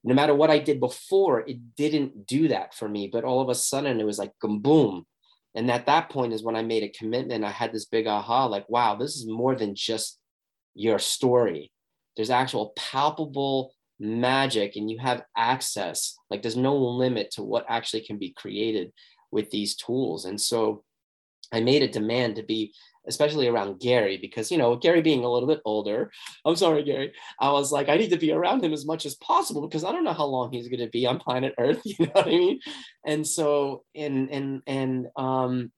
no 0.06 0.14
matter 0.14 0.34
what 0.34 0.50
I 0.50 0.58
did 0.58 0.78
before, 0.78 1.40
it 1.40 1.76
didn't 1.76 2.26
do 2.26 2.48
that 2.48 2.74
for 2.74 2.88
me. 2.88 3.08
But 3.12 3.24
all 3.24 3.40
of 3.40 3.48
a 3.48 3.54
sudden 3.54 4.00
it 4.00 4.06
was 4.06 4.18
like 4.18 4.32
boom. 4.40 5.04
And 5.54 5.70
at 5.70 5.86
that 5.86 6.10
point 6.10 6.32
is 6.32 6.42
when 6.42 6.54
I 6.56 6.62
made 6.62 6.84
a 6.84 6.88
commitment. 6.88 7.44
I 7.44 7.50
had 7.50 7.72
this 7.72 7.86
big 7.86 8.06
aha, 8.06 8.46
like, 8.46 8.68
wow, 8.68 8.94
this 8.94 9.16
is 9.16 9.26
more 9.26 9.56
than 9.56 9.74
just 9.74 10.20
your 10.74 10.98
story. 10.98 11.72
There's 12.14 12.30
actual 12.30 12.72
palpable 12.76 13.72
magic 13.98 14.76
and 14.76 14.90
you 14.90 14.98
have 14.98 15.22
access 15.36 16.16
like 16.30 16.42
there's 16.42 16.56
no 16.56 16.76
limit 16.76 17.30
to 17.30 17.42
what 17.42 17.64
actually 17.68 18.02
can 18.02 18.18
be 18.18 18.30
created 18.36 18.92
with 19.30 19.50
these 19.50 19.74
tools 19.74 20.26
and 20.26 20.38
so 20.38 20.84
i 21.50 21.60
made 21.60 21.82
a 21.82 21.88
demand 21.88 22.36
to 22.36 22.42
be 22.42 22.74
especially 23.06 23.48
around 23.48 23.80
gary 23.80 24.16
because 24.16 24.50
you 24.50 24.58
know 24.58 24.76
gary 24.76 25.00
being 25.00 25.24
a 25.24 25.30
little 25.30 25.48
bit 25.48 25.60
older 25.64 26.10
i'm 26.44 26.56
sorry 26.56 26.82
gary 26.82 27.12
i 27.40 27.50
was 27.50 27.72
like 27.72 27.88
i 27.88 27.96
need 27.96 28.10
to 28.10 28.18
be 28.18 28.32
around 28.32 28.62
him 28.62 28.72
as 28.72 28.86
much 28.86 29.06
as 29.06 29.14
possible 29.16 29.66
because 29.66 29.84
i 29.84 29.92
don't 29.92 30.04
know 30.04 30.12
how 30.12 30.26
long 30.26 30.52
he's 30.52 30.68
going 30.68 30.80
to 30.80 30.88
be 30.88 31.06
on 31.06 31.18
planet 31.18 31.54
earth 31.58 31.80
you 31.84 31.94
know 32.00 32.10
what 32.12 32.26
i 32.26 32.30
mean? 32.30 32.60
And 33.04 33.26
so 33.26 33.84
and 33.94 34.30
and 34.30 34.62
and 34.66 35.06
um 35.16 35.72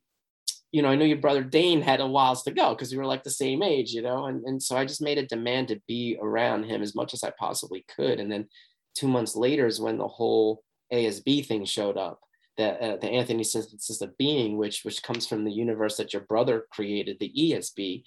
you 0.71 0.83
know, 0.83 0.89
I 0.89 0.97
know 0.97 1.05
your 1.05 1.19
brother 1.19 1.43
Dain 1.43 1.81
had 1.81 2.01
a 2.01 2.07
whiles 2.07 2.43
to 2.43 2.51
go 2.51 2.75
because 2.75 2.93
we 2.93 2.99
were 2.99 3.07
like 3.07 3.25
the 3.25 3.31
same 3.31 3.63
age, 3.63 3.93
you 3.93 4.03
know, 4.03 4.27
and, 4.27 4.45
and 4.45 4.63
so 4.63 4.77
I 4.77 4.85
just 4.85 5.01
made 5.01 5.17
a 5.17 5.27
demand 5.27 5.69
to 5.69 5.81
be 5.89 6.19
around 6.21 6.65
him 6.65 6.83
as 6.83 6.95
much 6.95 7.15
as 7.15 7.25
I 7.25 7.33
possibly 7.39 7.87
could. 7.97 8.21
And 8.21 8.31
then 8.31 8.49
two 8.95 9.09
months 9.09 9.35
later 9.35 9.67
is 9.67 9.81
when 9.81 9.97
the 9.97 10.09
whole 10.09 10.63
ASB 10.93 11.47
thing 11.47 11.65
showed 11.65 11.97
up, 11.97 12.21
the, 12.59 12.83
uh, 12.83 12.97
the 12.97 13.09
Anthony 13.09 13.45
synthesis 13.45 14.03
of 14.03 14.19
being, 14.19 14.59
which, 14.59 14.85
which 14.85 15.03
comes 15.03 15.27
from 15.27 15.45
the 15.45 15.53
universe 15.53 15.97
that 15.97 16.13
your 16.13 16.23
brother 16.23 16.67
created, 16.71 17.17
the 17.19 17.33
ESB, 17.33 18.03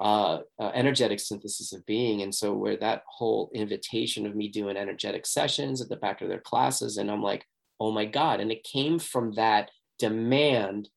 uh, 0.00 0.38
uh, 0.60 0.70
energetic 0.74 1.18
synthesis 1.18 1.72
of 1.72 1.84
being. 1.84 2.22
And 2.22 2.34
so 2.34 2.54
where 2.54 2.76
that 2.76 3.02
whole 3.08 3.50
invitation 3.52 4.24
of 4.26 4.36
me 4.36 4.48
doing 4.48 4.76
energetic 4.76 5.26
sessions 5.26 5.82
at 5.82 5.88
the 5.88 5.96
back 5.96 6.22
of 6.22 6.28
their 6.28 6.40
classes, 6.40 6.96
and 6.96 7.10
I'm 7.10 7.22
like, 7.22 7.44
oh 7.80 7.90
my 7.90 8.04
God. 8.04 8.40
And 8.40 8.52
it 8.52 8.62
came 8.64 8.98
from 8.98 9.32
that 9.32 9.70
demand 9.98 10.88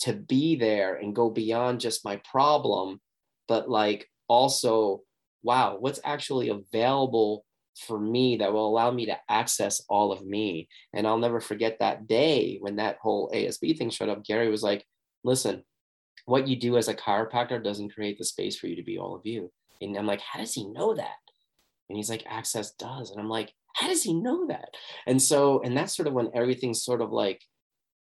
to 0.00 0.14
be 0.14 0.56
there 0.56 0.94
and 0.96 1.14
go 1.14 1.28
beyond 1.28 1.80
just 1.80 2.04
my 2.04 2.16
problem, 2.24 3.00
but 3.46 3.68
like 3.68 4.08
also, 4.28 5.02
wow, 5.42 5.76
what's 5.78 6.00
actually 6.04 6.48
available 6.48 7.44
for 7.86 7.98
me 7.98 8.36
that 8.38 8.52
will 8.52 8.68
allow 8.68 8.90
me 8.90 9.06
to 9.06 9.16
access 9.28 9.82
all 9.88 10.12
of 10.12 10.24
me. 10.24 10.68
And 10.92 11.06
I'll 11.06 11.18
never 11.18 11.40
forget 11.40 11.78
that 11.78 12.06
day 12.06 12.58
when 12.60 12.76
that 12.76 12.98
whole 13.00 13.30
ASB 13.34 13.76
thing 13.76 13.90
showed 13.90 14.08
up. 14.08 14.24
Gary 14.24 14.50
was 14.50 14.62
like, 14.62 14.84
listen, 15.24 15.64
what 16.26 16.48
you 16.48 16.56
do 16.56 16.76
as 16.76 16.88
a 16.88 16.94
chiropractor 16.94 17.62
doesn't 17.62 17.94
create 17.94 18.18
the 18.18 18.24
space 18.24 18.56
for 18.56 18.66
you 18.66 18.76
to 18.76 18.82
be 18.82 18.98
all 18.98 19.14
of 19.14 19.24
you. 19.24 19.50
And 19.80 19.96
I'm 19.96 20.06
like, 20.06 20.20
how 20.20 20.40
does 20.40 20.54
he 20.54 20.68
know 20.68 20.94
that? 20.94 21.16
And 21.88 21.96
he's 21.96 22.10
like, 22.10 22.24
Access 22.28 22.72
does. 22.72 23.10
And 23.10 23.20
I'm 23.20 23.28
like, 23.28 23.52
how 23.74 23.86
does 23.88 24.02
he 24.02 24.12
know 24.12 24.46
that? 24.48 24.74
And 25.06 25.20
so, 25.20 25.62
and 25.62 25.76
that's 25.76 25.96
sort 25.96 26.08
of 26.08 26.14
when 26.14 26.30
everything 26.34 26.74
sort 26.74 27.00
of 27.00 27.12
like 27.12 27.40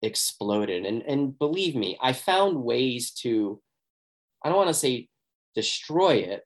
exploded. 0.01 0.85
And 0.85 1.01
and 1.03 1.37
believe 1.37 1.75
me, 1.75 1.97
I 2.01 2.13
found 2.13 2.63
ways 2.63 3.11
to, 3.21 3.61
I 4.43 4.49
don't 4.49 4.57
want 4.57 4.69
to 4.69 4.73
say 4.73 5.09
destroy 5.53 6.15
it, 6.15 6.43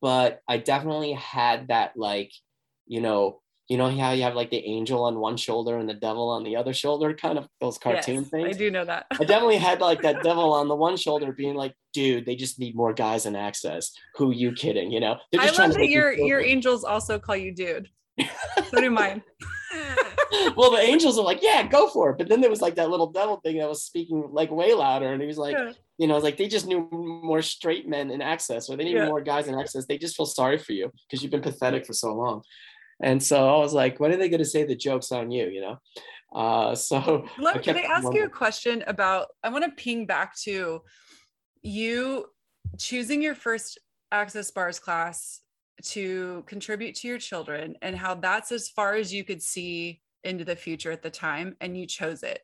but 0.00 0.40
I 0.48 0.58
definitely 0.58 1.12
had 1.12 1.68
that 1.68 1.92
like, 1.96 2.32
you 2.86 3.00
know, 3.00 3.40
you 3.68 3.78
know 3.78 3.88
how 3.88 4.12
you 4.12 4.22
have 4.24 4.34
like 4.34 4.50
the 4.50 4.64
angel 4.66 5.04
on 5.04 5.18
one 5.18 5.38
shoulder 5.38 5.78
and 5.78 5.88
the 5.88 5.94
devil 5.94 6.28
on 6.28 6.44
the 6.44 6.56
other 6.56 6.74
shoulder, 6.74 7.14
kind 7.14 7.38
of 7.38 7.48
those 7.60 7.78
cartoon 7.78 8.22
yes, 8.22 8.28
things. 8.28 8.56
I 8.56 8.58
do 8.58 8.70
know 8.70 8.84
that. 8.84 9.06
I 9.12 9.24
definitely 9.24 9.56
had 9.56 9.80
like 9.80 10.02
that 10.02 10.22
devil 10.22 10.52
on 10.52 10.68
the 10.68 10.74
one 10.76 10.96
shoulder 10.96 11.32
being 11.32 11.54
like, 11.54 11.74
dude, 11.94 12.26
they 12.26 12.36
just 12.36 12.58
need 12.58 12.76
more 12.76 12.92
guys 12.92 13.24
in 13.24 13.34
access. 13.34 13.92
Who 14.16 14.32
you 14.32 14.52
kidding? 14.52 14.90
You 14.90 15.00
know? 15.00 15.16
I 15.38 15.50
love 15.50 15.74
that 15.74 15.88
your 15.88 16.12
your 16.12 16.40
angels 16.40 16.84
also 16.84 17.18
call 17.18 17.36
you 17.36 17.54
dude. 17.54 17.88
so 18.20 18.80
do 18.80 18.90
mine. 18.90 19.22
well, 20.56 20.70
the 20.70 20.80
angels 20.80 21.18
are 21.18 21.24
like, 21.24 21.42
yeah, 21.42 21.66
go 21.66 21.88
for 21.88 22.10
it. 22.10 22.18
But 22.18 22.28
then 22.28 22.40
there 22.40 22.50
was 22.50 22.60
like 22.60 22.76
that 22.76 22.90
little 22.90 23.08
devil 23.10 23.36
thing 23.36 23.58
that 23.58 23.68
was 23.68 23.82
speaking 23.82 24.28
like 24.30 24.50
way 24.50 24.74
louder, 24.74 25.12
and 25.12 25.20
he 25.20 25.26
was 25.26 25.38
like, 25.38 25.56
yeah. 25.56 25.72
you 25.98 26.06
know, 26.06 26.18
like 26.18 26.36
they 26.36 26.48
just 26.48 26.66
knew 26.66 26.88
more 26.90 27.42
straight 27.42 27.88
men 27.88 28.10
in 28.10 28.22
access, 28.22 28.68
or 28.68 28.76
they 28.76 28.84
need 28.84 28.94
yeah. 28.94 29.06
more 29.06 29.20
guys 29.20 29.48
in 29.48 29.58
access. 29.58 29.86
They 29.86 29.98
just 29.98 30.16
feel 30.16 30.26
sorry 30.26 30.58
for 30.58 30.72
you 30.72 30.90
because 31.08 31.22
you've 31.22 31.32
been 31.32 31.42
pathetic 31.42 31.86
for 31.86 31.92
so 31.92 32.14
long. 32.14 32.42
And 33.02 33.22
so 33.22 33.48
I 33.48 33.58
was 33.58 33.72
like, 33.72 34.00
when 34.00 34.12
are 34.12 34.16
they 34.16 34.28
going 34.28 34.38
to 34.38 34.44
say 34.44 34.64
the 34.64 34.76
joke's 34.76 35.12
on 35.12 35.30
you? 35.30 35.48
You 35.48 35.60
know? 35.60 35.78
Uh, 36.34 36.74
so 36.74 37.26
Let, 37.38 37.56
I 37.56 37.58
can 37.60 37.76
I 37.76 37.82
ask 37.82 38.04
wondering. 38.04 38.22
you 38.22 38.26
a 38.26 38.30
question 38.30 38.84
about, 38.86 39.28
I 39.42 39.48
want 39.48 39.64
to 39.64 39.70
ping 39.70 40.06
back 40.06 40.36
to 40.42 40.82
you 41.62 42.26
choosing 42.78 43.22
your 43.22 43.34
first 43.34 43.78
access 44.12 44.50
bars 44.50 44.78
class 44.78 45.40
to 45.82 46.44
contribute 46.46 46.94
to 46.94 47.08
your 47.08 47.18
children 47.18 47.76
and 47.82 47.96
how 47.96 48.14
that's 48.14 48.52
as 48.52 48.68
far 48.68 48.94
as 48.94 49.12
you 49.12 49.24
could 49.24 49.42
see 49.42 50.00
into 50.22 50.44
the 50.44 50.56
future 50.56 50.90
at 50.90 51.02
the 51.02 51.10
time 51.10 51.56
and 51.60 51.76
you 51.76 51.86
chose 51.86 52.22
it 52.22 52.40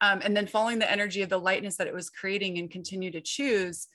um, 0.00 0.20
and 0.22 0.36
then 0.36 0.46
following 0.46 0.78
the 0.78 0.90
energy 0.90 1.22
of 1.22 1.28
the 1.28 1.38
lightness 1.38 1.76
that 1.76 1.86
it 1.86 1.94
was 1.94 2.10
creating 2.10 2.58
and 2.58 2.70
continue 2.70 3.10
to 3.10 3.20
choose 3.20 3.88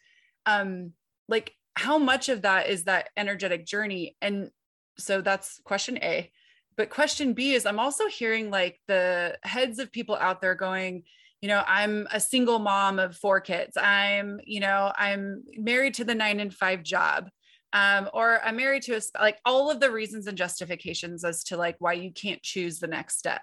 um, 0.45 0.91
like 1.27 1.53
how 1.75 1.97
much 1.97 2.29
of 2.29 2.41
that 2.41 2.69
is 2.69 2.83
that 2.83 3.09
energetic 3.17 3.65
journey 3.65 4.15
and 4.21 4.49
so 4.97 5.21
that's 5.21 5.59
question 5.63 5.97
A. 5.97 6.31
But 6.77 6.89
question 6.89 7.33
B 7.33 7.53
is 7.53 7.65
I'm 7.65 7.79
also 7.79 8.07
hearing 8.07 8.49
like 8.49 8.79
the 8.87 9.37
heads 9.43 9.79
of 9.79 9.91
people 9.91 10.15
out 10.15 10.41
there 10.41 10.55
going, 10.55 11.03
you 11.41 11.47
know, 11.47 11.63
I'm 11.65 12.07
a 12.11 12.19
single 12.19 12.59
mom 12.59 12.99
of 12.99 13.15
four 13.15 13.39
kids. 13.39 13.77
I'm, 13.77 14.39
you 14.45 14.59
know, 14.59 14.91
I'm 14.97 15.43
married 15.57 15.93
to 15.95 16.03
the 16.03 16.15
nine 16.15 16.39
and 16.39 16.53
five 16.53 16.83
job. 16.83 17.29
Um, 17.73 18.09
or 18.13 18.39
I'm 18.43 18.55
married 18.55 18.83
to 18.83 18.95
a 18.95 19.01
like 19.19 19.37
all 19.43 19.69
of 19.69 19.81
the 19.81 19.91
reasons 19.91 20.27
and 20.27 20.37
justifications 20.37 21.25
as 21.25 21.43
to 21.45 21.57
like 21.57 21.75
why 21.79 21.93
you 21.93 22.11
can't 22.11 22.41
choose 22.41 22.79
the 22.79 22.87
next 22.87 23.17
step. 23.19 23.41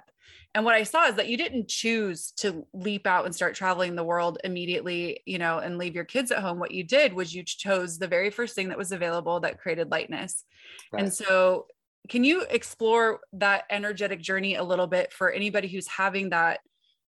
And 0.55 0.65
what 0.65 0.75
I 0.75 0.83
saw 0.83 1.07
is 1.07 1.15
that 1.15 1.29
you 1.29 1.39
didn't 1.39 1.69
choose 1.69 2.33
to 2.39 2.67
leap 2.75 3.07
out 3.07 3.25
and 3.25 3.35
start 3.35 3.55
traveling 3.55 3.95
the 3.95 4.05
world 4.05 4.39
immediately, 4.45 5.21
you 5.25 5.39
know, 5.39 5.59
and 5.59 5.79
leave 5.79 5.95
your 5.95 6.05
kids 6.05 6.31
at 6.31 6.41
home. 6.41 6.59
What 6.59 6.73
you 6.73 6.85
did 6.85 7.15
was 7.15 7.35
you 7.35 7.43
chose 7.43 7.99
the 7.99 8.07
very 8.07 8.31
first 8.31 8.55
thing 8.55 8.69
that 8.69 8.77
was 8.77 8.93
available 8.93 9.41
that 9.41 9.59
created 9.59 9.91
lightness. 9.91 10.45
Right. 10.93 11.05
And 11.05 11.13
so, 11.13 11.67
can 12.09 12.25
you 12.25 12.45
explore 12.51 13.21
that 13.35 13.65
energetic 13.71 14.21
journey 14.21 14.57
a 14.57 14.65
little 14.65 14.89
bit 14.89 15.13
for 15.13 15.31
anybody 15.31 15.69
who's 15.69 15.87
having 15.87 16.31
that 16.31 16.61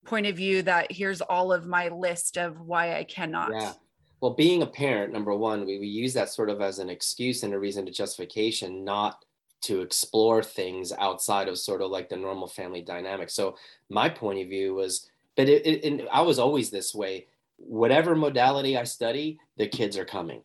point 0.04 0.26
of 0.26 0.36
view 0.36 0.62
that 0.62 0.92
here's 0.92 1.20
all 1.22 1.52
of 1.52 1.66
my 1.66 1.88
list 1.88 2.36
of 2.36 2.60
why 2.60 2.96
I 2.96 3.04
cannot? 3.04 3.52
Yeah. 3.52 3.72
Well, 4.20 4.34
being 4.34 4.62
a 4.62 4.66
parent, 4.66 5.12
number 5.12 5.34
one, 5.34 5.66
we, 5.66 5.80
we 5.80 5.88
use 5.88 6.14
that 6.14 6.28
sort 6.28 6.48
of 6.48 6.60
as 6.60 6.78
an 6.78 6.90
excuse 6.90 7.42
and 7.42 7.52
a 7.52 7.58
reason 7.58 7.86
to 7.86 7.92
justification, 7.92 8.84
not 8.84 9.24
to 9.62 9.80
explore 9.80 10.42
things 10.42 10.92
outside 10.98 11.48
of 11.48 11.58
sort 11.58 11.82
of 11.82 11.90
like 11.90 12.08
the 12.08 12.16
normal 12.16 12.48
family 12.48 12.82
dynamic. 12.82 13.30
So 13.30 13.56
my 13.88 14.08
point 14.08 14.40
of 14.40 14.48
view 14.48 14.74
was, 14.74 15.08
but 15.36 15.48
it, 15.48 15.66
it, 15.66 16.08
I 16.12 16.22
was 16.22 16.38
always 16.38 16.70
this 16.70 16.94
way. 16.94 17.26
Whatever 17.56 18.14
modality 18.16 18.76
I 18.76 18.84
study, 18.84 19.38
the 19.56 19.68
kids 19.68 19.96
are 19.96 20.04
coming, 20.04 20.42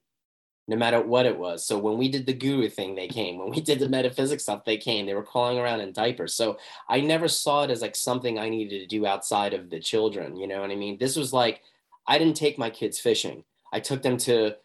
no 0.68 0.78
matter 0.78 1.02
what 1.02 1.26
it 1.26 1.38
was. 1.38 1.66
So 1.66 1.80
when 1.80 1.98
we 1.98 2.10
did 2.10 2.26
the 2.28 2.34
guru 2.34 2.70
thing, 2.70 2.94
they 2.94 3.08
came. 3.08 3.40
When 3.40 3.50
we 3.50 3.60
did 3.60 3.80
the 3.80 3.90
metaphysics 3.90 4.44
stuff, 4.44 4.66
they 4.66 4.78
came. 4.78 5.06
They 5.06 5.16
were 5.16 5.24
crawling 5.24 5.58
around 5.58 5.82
in 5.82 5.94
diapers. 5.94 6.36
So 6.36 6.58
I 6.88 7.02
never 7.02 7.28
saw 7.28 7.64
it 7.64 7.72
as 7.72 7.82
like 7.82 7.96
something 7.96 8.38
I 8.38 8.50
needed 8.50 8.80
to 8.80 8.86
do 8.86 9.08
outside 9.08 9.54
of 9.54 9.70
the 9.70 9.80
children. 9.80 10.38
You 10.38 10.48
know 10.48 10.62
what 10.62 10.72
I 10.72 10.76
mean? 10.76 10.98
This 11.00 11.16
was 11.16 11.34
like, 11.34 11.62
I 12.06 12.20
didn't 12.20 12.38
take 12.38 12.60
my 12.60 12.70
kids 12.70 13.00
fishing. 13.00 13.44
I 13.74 13.80
took 13.80 14.04
them 14.04 14.18
to 14.18 14.56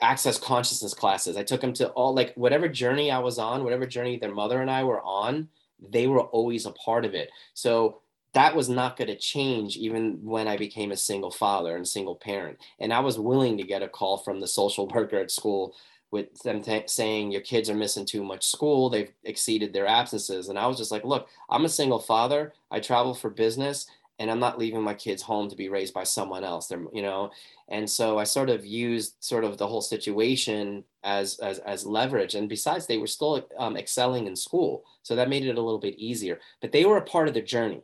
access 0.00 0.38
consciousness 0.38 0.94
classes. 0.94 1.36
I 1.36 1.42
took 1.42 1.60
them 1.60 1.72
to 1.74 1.88
all 1.90 2.14
like 2.14 2.34
whatever 2.34 2.68
journey 2.68 3.10
I 3.10 3.18
was 3.18 3.38
on, 3.38 3.64
whatever 3.64 3.86
journey 3.86 4.18
their 4.18 4.34
mother 4.34 4.60
and 4.60 4.70
I 4.70 4.84
were 4.84 5.02
on, 5.02 5.48
they 5.80 6.06
were 6.06 6.22
always 6.22 6.66
a 6.66 6.72
part 6.72 7.04
of 7.04 7.14
it. 7.14 7.30
So 7.54 8.00
that 8.32 8.56
was 8.56 8.68
not 8.68 8.96
going 8.96 9.08
to 9.08 9.16
change 9.16 9.76
even 9.76 10.18
when 10.22 10.48
I 10.48 10.56
became 10.56 10.90
a 10.90 10.96
single 10.96 11.30
father 11.30 11.76
and 11.76 11.86
single 11.86 12.16
parent. 12.16 12.58
And 12.80 12.92
I 12.92 13.00
was 13.00 13.18
willing 13.18 13.56
to 13.58 13.64
get 13.64 13.82
a 13.82 13.88
call 13.88 14.18
from 14.18 14.40
the 14.40 14.48
social 14.48 14.88
worker 14.94 15.18
at 15.18 15.30
school 15.30 15.74
with 16.14 16.38
them 16.44 16.62
saying 16.86 17.32
your 17.32 17.40
kids 17.40 17.68
are 17.68 17.74
missing 17.74 18.06
too 18.06 18.22
much 18.22 18.46
school 18.46 18.88
they've 18.88 19.10
exceeded 19.24 19.72
their 19.72 19.86
absences 19.88 20.48
and 20.48 20.56
i 20.56 20.64
was 20.64 20.78
just 20.78 20.92
like 20.92 21.04
look 21.04 21.28
i'm 21.50 21.64
a 21.64 21.68
single 21.68 21.98
father 21.98 22.52
i 22.70 22.78
travel 22.78 23.12
for 23.12 23.30
business 23.30 23.88
and 24.18 24.30
i'm 24.30 24.40
not 24.40 24.58
leaving 24.58 24.82
my 24.82 24.94
kids 24.94 25.22
home 25.22 25.48
to 25.48 25.56
be 25.56 25.68
raised 25.68 25.94
by 25.94 26.04
someone 26.04 26.44
else. 26.44 26.66
They're 26.66 26.84
you 26.92 27.02
know 27.02 27.30
and 27.68 27.88
so 27.88 28.18
i 28.18 28.24
sort 28.24 28.50
of 28.50 28.64
used 28.64 29.16
sort 29.20 29.44
of 29.44 29.58
the 29.58 29.66
whole 29.66 29.80
situation 29.80 30.84
as 31.02 31.38
as, 31.40 31.58
as 31.60 31.86
leverage. 31.86 32.34
And 32.34 32.48
besides 32.48 32.86
they 32.86 32.98
were 32.98 33.06
still 33.06 33.46
um, 33.58 33.76
excelling 33.76 34.26
in 34.26 34.36
school. 34.36 34.84
So 35.02 35.16
that 35.16 35.28
made 35.28 35.44
it 35.44 35.58
a 35.58 35.62
little 35.62 35.78
bit 35.78 35.98
easier. 35.98 36.40
But 36.60 36.72
they 36.72 36.84
were 36.84 36.98
a 36.98 37.02
part 37.02 37.28
of 37.28 37.34
the 37.34 37.42
journey. 37.42 37.82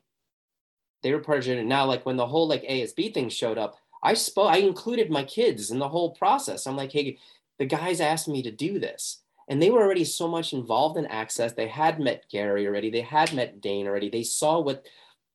They 1.03 1.13
were 1.13 1.21
part 1.21 1.39
of 1.39 1.45
the 1.45 1.51
journey. 1.51 1.67
Now 1.67 1.87
like 1.87 2.07
when 2.07 2.17
the 2.17 2.27
whole 2.27 2.49
like 2.49 2.63
asb 2.63 3.15
thing 3.15 3.29
showed 3.29 3.59
up 3.59 3.77
i 4.03 4.15
spoke 4.15 4.51
i 4.51 4.59
included 4.59 5.11
my 5.11 5.25
kids 5.25 5.71
in 5.71 5.79
the 5.79 5.89
whole 5.89 6.11
process. 6.15 6.67
I'm 6.67 6.77
like 6.77 6.93
hey 6.93 7.19
the 7.59 7.67
guys 7.67 8.01
asked 8.01 8.27
me 8.27 8.43
to 8.43 8.51
do 8.51 8.79
this. 8.79 9.21
And 9.49 9.61
they 9.61 9.69
were 9.71 9.83
already 9.83 10.05
so 10.05 10.29
much 10.29 10.53
involved 10.53 10.97
in 10.97 11.07
access. 11.07 11.53
They 11.53 11.67
had 11.67 11.99
met 11.99 12.25
gary 12.31 12.67
already. 12.67 12.89
They 12.89 13.01
had 13.01 13.35
met 13.35 13.61
dain 13.61 13.87
already. 13.87 14.09
They 14.09 14.23
saw 14.23 14.61
what 14.61 14.87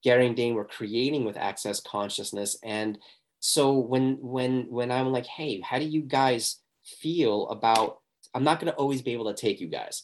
gary 0.05 0.27
and 0.27 0.35
dain 0.35 0.53
were 0.53 0.63
creating 0.63 1.25
with 1.25 1.35
access 1.35 1.81
consciousness. 1.81 2.57
And 2.63 2.99
so 3.39 3.73
when 3.73 4.17
when 4.21 4.67
when 4.69 4.91
i'm 4.91 5.11
like 5.11 5.25
hey 5.25 5.61
how 5.61 5.77
do 5.77 5.85
you 5.85 6.01
guys 6.01 6.61
feel 6.83 7.47
about 7.49 7.99
i'm 8.33 8.43
not 8.43 8.59
to 8.59 8.73
always 8.73 9.01
be 9.01 9.13
able 9.13 9.31
to 9.31 9.39
take 9.39 9.59
you 9.59 9.67
guys 9.67 10.03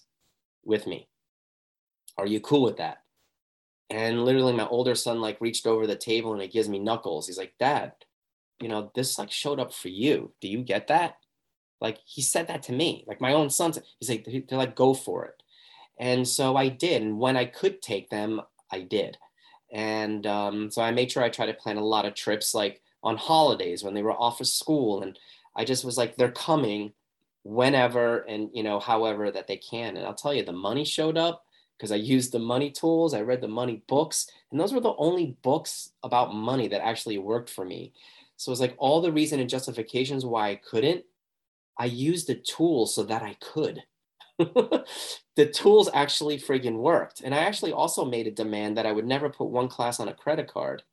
with 0.63 0.85
me. 0.85 1.07
Are 2.17 2.27
you 2.27 2.39
cool 2.39 2.61
with 2.63 2.77
that? 2.77 2.97
And 3.89 4.25
literally 4.25 4.53
my 4.53 4.67
older 4.67 4.95
son 4.95 5.21
like 5.21 5.41
reached 5.41 5.65
over 5.65 5.87
the 5.87 5.95
table 5.95 6.33
and 6.33 6.41
he 6.41 6.47
gives 6.47 6.69
me 6.69 6.79
knuckles. 6.79 7.27
He's 7.27 7.37
like 7.37 7.53
dad 7.59 7.93
you 8.59 8.69
know 8.69 8.91
this 8.95 9.17
like 9.17 9.31
showed 9.31 9.59
up 9.59 9.73
for 9.73 9.89
you. 9.89 10.33
Do 10.41 10.47
you 10.47 10.63
get 10.63 10.87
that? 10.87 11.15
Like 11.79 11.97
he 12.05 12.21
said 12.21 12.47
that 12.47 12.63
to 12.63 12.73
me. 12.73 13.05
Like 13.07 13.21
my 13.21 13.33
own 13.33 13.49
son 13.51 13.73
he's 13.99 14.09
like 14.09 14.25
they're 14.25 14.57
like 14.57 14.75
go 14.75 14.93
for 14.95 15.25
it. 15.25 15.43
And 15.99 16.27
so 16.27 16.55
i 16.55 16.69
did. 16.69 17.03
And 17.03 17.19
when 17.19 17.37
i 17.37 17.45
could 17.45 17.83
take 17.83 18.09
them 18.09 18.41
i 18.71 18.81
did 18.81 19.17
and 19.71 20.27
um, 20.27 20.69
so 20.69 20.81
i 20.81 20.91
made 20.91 21.11
sure 21.11 21.23
i 21.23 21.29
try 21.29 21.45
to 21.45 21.53
plan 21.53 21.77
a 21.77 21.83
lot 21.83 22.05
of 22.05 22.13
trips 22.13 22.53
like 22.53 22.81
on 23.03 23.17
holidays 23.17 23.83
when 23.83 23.93
they 23.93 24.03
were 24.03 24.13
off 24.13 24.41
of 24.41 24.47
school. 24.47 25.01
And 25.03 25.17
i 25.55 25.65
just 25.65 25.83
was 25.83 25.97
like 25.97 26.15
they're 26.15 26.31
coming 26.31 26.93
whenever 27.43 28.19
and 28.19 28.49
you 28.53 28.63
know 28.63 28.79
however 28.79 29.31
that 29.31 29.47
they 29.47 29.57
can. 29.57 29.97
And 29.97 30.05
i'll 30.05 30.13
tell 30.13 30.33
you 30.33 30.43
the 30.43 30.51
money 30.51 30.85
showed 30.85 31.17
up 31.17 31.45
because 31.77 31.91
i 31.91 31.95
used 31.95 32.31
the 32.31 32.39
money 32.39 32.69
tools 32.69 33.13
i 33.13 33.21
read 33.21 33.41
the 33.41 33.47
money 33.47 33.83
books 33.87 34.27
and 34.51 34.59
those 34.59 34.73
were 34.73 34.81
the 34.81 34.95
only 34.97 35.35
books 35.41 35.91
about 36.03 36.35
money 36.35 36.67
that 36.67 36.85
actually 36.85 37.17
worked 37.17 37.49
for 37.49 37.65
me. 37.65 37.93
So 38.37 38.51
it's 38.51 38.61
like 38.61 38.75
all 38.77 39.01
the 39.01 39.11
reason 39.11 39.39
and 39.39 39.49
justifications 39.49 40.25
why 40.25 40.49
i 40.49 40.55
couldn't 40.55 41.03
i 41.77 41.85
used 41.85 42.27
the 42.27 42.35
tools 42.35 42.93
so 42.95 43.03
that 43.03 43.23
i 43.23 43.35
could 43.39 43.83
the 45.35 45.45
tools 45.45 45.89
actually 45.93 46.37
friggin' 46.37 46.77
worked 46.77 47.21
and 47.21 47.33
i 47.33 47.39
actually 47.39 47.71
also 47.71 48.05
made 48.05 48.27
a 48.27 48.31
demand 48.31 48.77
that 48.77 48.85
i 48.85 48.91
would 48.91 49.05
never 49.05 49.29
put 49.29 49.49
one 49.49 49.67
class 49.67 49.99
on 49.99 50.07
a 50.07 50.13
credit 50.13 50.47
card 50.47 50.83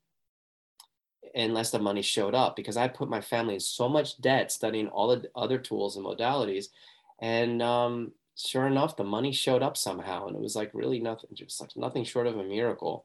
unless 1.35 1.71
the 1.71 1.78
money 1.78 2.02
showed 2.02 2.35
up 2.35 2.57
because 2.57 2.76
I 2.76 2.88
put 2.88 3.09
my 3.09 3.21
family 3.21 3.55
in 3.55 3.61
so 3.61 3.88
much 3.88 4.21
debt 4.21 4.52
studying 4.52 4.88
all 4.88 5.09
the 5.09 5.28
other 5.35 5.59
tools 5.59 5.97
and 5.97 6.05
modalities. 6.05 6.67
And 7.21 7.62
um, 7.62 8.12
sure 8.37 8.67
enough, 8.67 8.97
the 8.97 9.05
money 9.05 9.33
showed 9.33 9.62
up 9.62 9.76
somehow. 9.76 10.26
And 10.26 10.37
it 10.37 10.43
was 10.43 10.57
like 10.57 10.71
really 10.75 11.00
nothing, 11.00 11.31
just 11.35 11.61
like 11.61 11.76
nothing 11.76 12.05
short 12.05 12.26
of 12.26 12.38
a 12.38 12.45
miracle. 12.45 13.05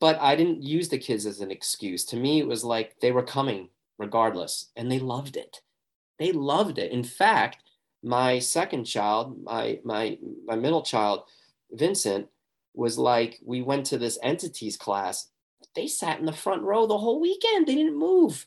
But 0.00 0.18
I 0.20 0.34
didn't 0.34 0.62
use 0.62 0.88
the 0.88 0.98
kids 0.98 1.26
as 1.26 1.40
an 1.40 1.50
excuse. 1.50 2.04
To 2.06 2.16
me, 2.16 2.40
it 2.40 2.46
was 2.46 2.64
like 2.64 2.98
they 3.00 3.12
were 3.12 3.22
coming 3.22 3.68
regardless 3.98 4.70
and 4.76 4.90
they 4.90 4.98
loved 4.98 5.36
it. 5.36 5.60
They 6.18 6.32
loved 6.32 6.78
it. 6.78 6.92
In 6.92 7.04
fact, 7.04 7.58
my 8.02 8.38
second 8.38 8.84
child, 8.84 9.42
my 9.44 9.80
my 9.84 10.18
my 10.46 10.56
middle 10.56 10.82
child, 10.82 11.24
Vincent, 11.70 12.28
was 12.74 12.98
like 12.98 13.38
we 13.44 13.62
went 13.62 13.86
to 13.86 13.98
this 13.98 14.18
entities 14.22 14.76
class 14.76 15.30
they 15.74 15.86
sat 15.86 16.18
in 16.18 16.26
the 16.26 16.32
front 16.32 16.62
row 16.62 16.86
the 16.86 16.98
whole 16.98 17.20
weekend. 17.20 17.66
They 17.66 17.74
didn't 17.74 17.98
move. 17.98 18.46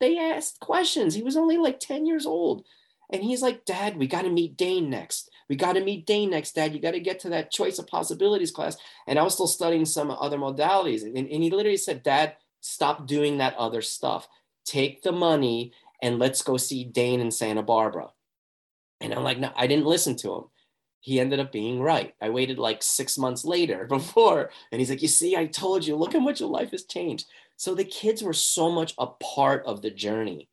They 0.00 0.18
asked 0.18 0.60
questions. 0.60 1.14
He 1.14 1.22
was 1.22 1.36
only 1.36 1.56
like 1.56 1.80
10 1.80 2.06
years 2.06 2.26
old. 2.26 2.64
And 3.12 3.22
he's 3.22 3.42
like, 3.42 3.64
Dad, 3.64 3.96
we 3.96 4.06
got 4.06 4.22
to 4.22 4.30
meet 4.30 4.56
Dain 4.56 4.90
next. 4.90 5.30
We 5.48 5.54
got 5.54 5.74
to 5.74 5.84
meet 5.84 6.06
Dain 6.06 6.30
next, 6.30 6.56
Dad. 6.56 6.74
You 6.74 6.80
got 6.80 6.90
to 6.90 7.00
get 7.00 7.20
to 7.20 7.28
that 7.30 7.52
choice 7.52 7.78
of 7.78 7.86
possibilities 7.86 8.50
class. 8.50 8.76
And 9.06 9.18
I 9.18 9.22
was 9.22 9.34
still 9.34 9.46
studying 9.46 9.84
some 9.84 10.10
other 10.10 10.38
modalities. 10.38 11.04
And, 11.04 11.16
and 11.16 11.42
he 11.42 11.50
literally 11.50 11.76
said, 11.76 12.02
Dad, 12.02 12.34
stop 12.60 13.06
doing 13.06 13.38
that 13.38 13.56
other 13.56 13.80
stuff. 13.80 14.28
Take 14.64 15.02
the 15.02 15.12
money 15.12 15.72
and 16.02 16.18
let's 16.18 16.42
go 16.42 16.56
see 16.56 16.84
Dain 16.84 17.20
in 17.20 17.30
Santa 17.30 17.62
Barbara. 17.62 18.08
And 19.00 19.12
I'm 19.12 19.24
like, 19.24 19.38
no, 19.38 19.52
I 19.56 19.66
didn't 19.66 19.86
listen 19.86 20.16
to 20.16 20.34
him. 20.34 20.44
He 21.00 21.20
ended 21.20 21.38
up 21.38 21.52
being 21.52 21.80
right. 21.80 22.14
I 22.20 22.30
waited 22.30 22.58
like 22.58 22.82
six 22.82 23.16
months 23.16 23.44
later 23.44 23.84
before, 23.88 24.50
and 24.72 24.80
he's 24.80 24.90
like, 24.90 25.02
You 25.02 25.08
see, 25.08 25.36
I 25.36 25.46
told 25.46 25.86
you, 25.86 25.96
look 25.96 26.14
how 26.14 26.18
much 26.18 26.40
your 26.40 26.48
life 26.48 26.72
has 26.72 26.84
changed. 26.84 27.26
So 27.56 27.74
the 27.74 27.84
kids 27.84 28.22
were 28.22 28.32
so 28.32 28.70
much 28.70 28.94
a 28.98 29.06
part 29.06 29.64
of 29.66 29.82
the 29.82 29.90
journey. 29.90 30.48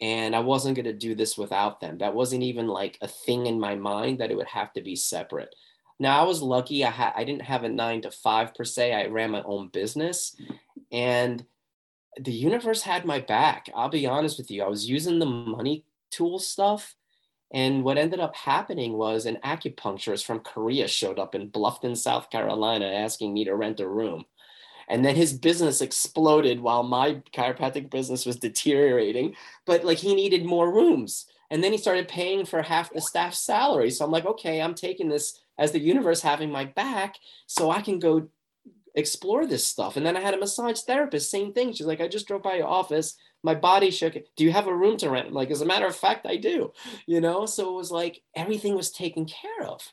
And 0.00 0.34
I 0.34 0.40
wasn't 0.40 0.76
going 0.76 0.86
to 0.86 0.92
do 0.92 1.14
this 1.14 1.36
without 1.36 1.80
them. 1.80 1.98
That 1.98 2.14
wasn't 2.14 2.44
even 2.44 2.68
like 2.68 2.98
a 3.00 3.08
thing 3.08 3.46
in 3.46 3.58
my 3.58 3.74
mind 3.74 4.18
that 4.18 4.30
it 4.30 4.36
would 4.36 4.46
have 4.46 4.72
to 4.74 4.80
be 4.80 4.94
separate. 4.94 5.54
Now 5.98 6.20
I 6.20 6.24
was 6.24 6.40
lucky. 6.40 6.84
I 6.84 6.90
had 6.90 7.12
I 7.16 7.24
didn't 7.24 7.42
have 7.42 7.64
a 7.64 7.68
nine 7.68 8.02
to 8.02 8.10
five 8.10 8.54
per 8.54 8.64
se. 8.64 8.92
I 8.92 9.06
ran 9.06 9.32
my 9.32 9.42
own 9.42 9.68
business, 9.68 10.36
and 10.92 11.44
the 12.20 12.32
universe 12.32 12.82
had 12.82 13.04
my 13.04 13.18
back. 13.20 13.68
I'll 13.74 13.88
be 13.88 14.06
honest 14.06 14.38
with 14.38 14.50
you. 14.50 14.62
I 14.62 14.68
was 14.68 14.88
using 14.88 15.18
the 15.18 15.26
money 15.26 15.84
tool 16.10 16.38
stuff. 16.38 16.94
And 17.50 17.82
what 17.82 17.98
ended 17.98 18.20
up 18.20 18.36
happening 18.36 18.92
was 18.92 19.24
an 19.24 19.38
acupuncturist 19.44 20.24
from 20.24 20.40
Korea 20.40 20.86
showed 20.86 21.18
up 21.18 21.34
in 21.34 21.50
Bluffton, 21.50 21.96
South 21.96 22.30
Carolina, 22.30 22.86
asking 22.86 23.32
me 23.32 23.44
to 23.44 23.54
rent 23.54 23.80
a 23.80 23.88
room. 23.88 24.26
And 24.88 25.04
then 25.04 25.16
his 25.16 25.32
business 25.32 25.80
exploded 25.80 26.60
while 26.60 26.82
my 26.82 27.22
chiropractic 27.32 27.90
business 27.90 28.24
was 28.24 28.36
deteriorating. 28.36 29.34
But 29.66 29.84
like 29.84 29.98
he 29.98 30.14
needed 30.14 30.44
more 30.44 30.72
rooms. 30.72 31.26
And 31.50 31.64
then 31.64 31.72
he 31.72 31.78
started 31.78 32.08
paying 32.08 32.44
for 32.44 32.62
half 32.62 32.92
the 32.92 33.00
staff's 33.00 33.38
salary. 33.38 33.90
So 33.90 34.04
I'm 34.04 34.10
like, 34.10 34.26
okay, 34.26 34.60
I'm 34.60 34.74
taking 34.74 35.08
this 35.08 35.40
as 35.58 35.72
the 35.72 35.80
universe 35.80 36.20
having 36.20 36.50
my 36.50 36.66
back 36.66 37.16
so 37.46 37.70
I 37.70 37.80
can 37.80 37.98
go 37.98 38.28
explore 38.94 39.46
this 39.46 39.64
stuff. 39.64 39.96
And 39.96 40.04
then 40.04 40.16
I 40.16 40.20
had 40.20 40.34
a 40.34 40.38
massage 40.38 40.80
therapist, 40.80 41.30
same 41.30 41.52
thing. 41.52 41.72
She's 41.72 41.86
like, 41.86 42.00
I 42.00 42.08
just 42.08 42.26
drove 42.26 42.42
by 42.42 42.56
your 42.56 42.66
office. 42.66 43.16
My 43.42 43.54
body 43.54 43.90
shook. 43.90 44.14
Do 44.36 44.44
you 44.44 44.52
have 44.52 44.66
a 44.66 44.76
room 44.76 44.96
to 44.98 45.10
rent? 45.10 45.32
Like, 45.32 45.50
as 45.50 45.60
a 45.60 45.66
matter 45.66 45.86
of 45.86 45.96
fact, 45.96 46.26
I 46.26 46.36
do. 46.36 46.72
You 47.06 47.20
know, 47.20 47.46
so 47.46 47.70
it 47.70 47.76
was 47.76 47.90
like 47.90 48.22
everything 48.34 48.74
was 48.74 48.90
taken 48.90 49.26
care 49.26 49.66
of. 49.66 49.92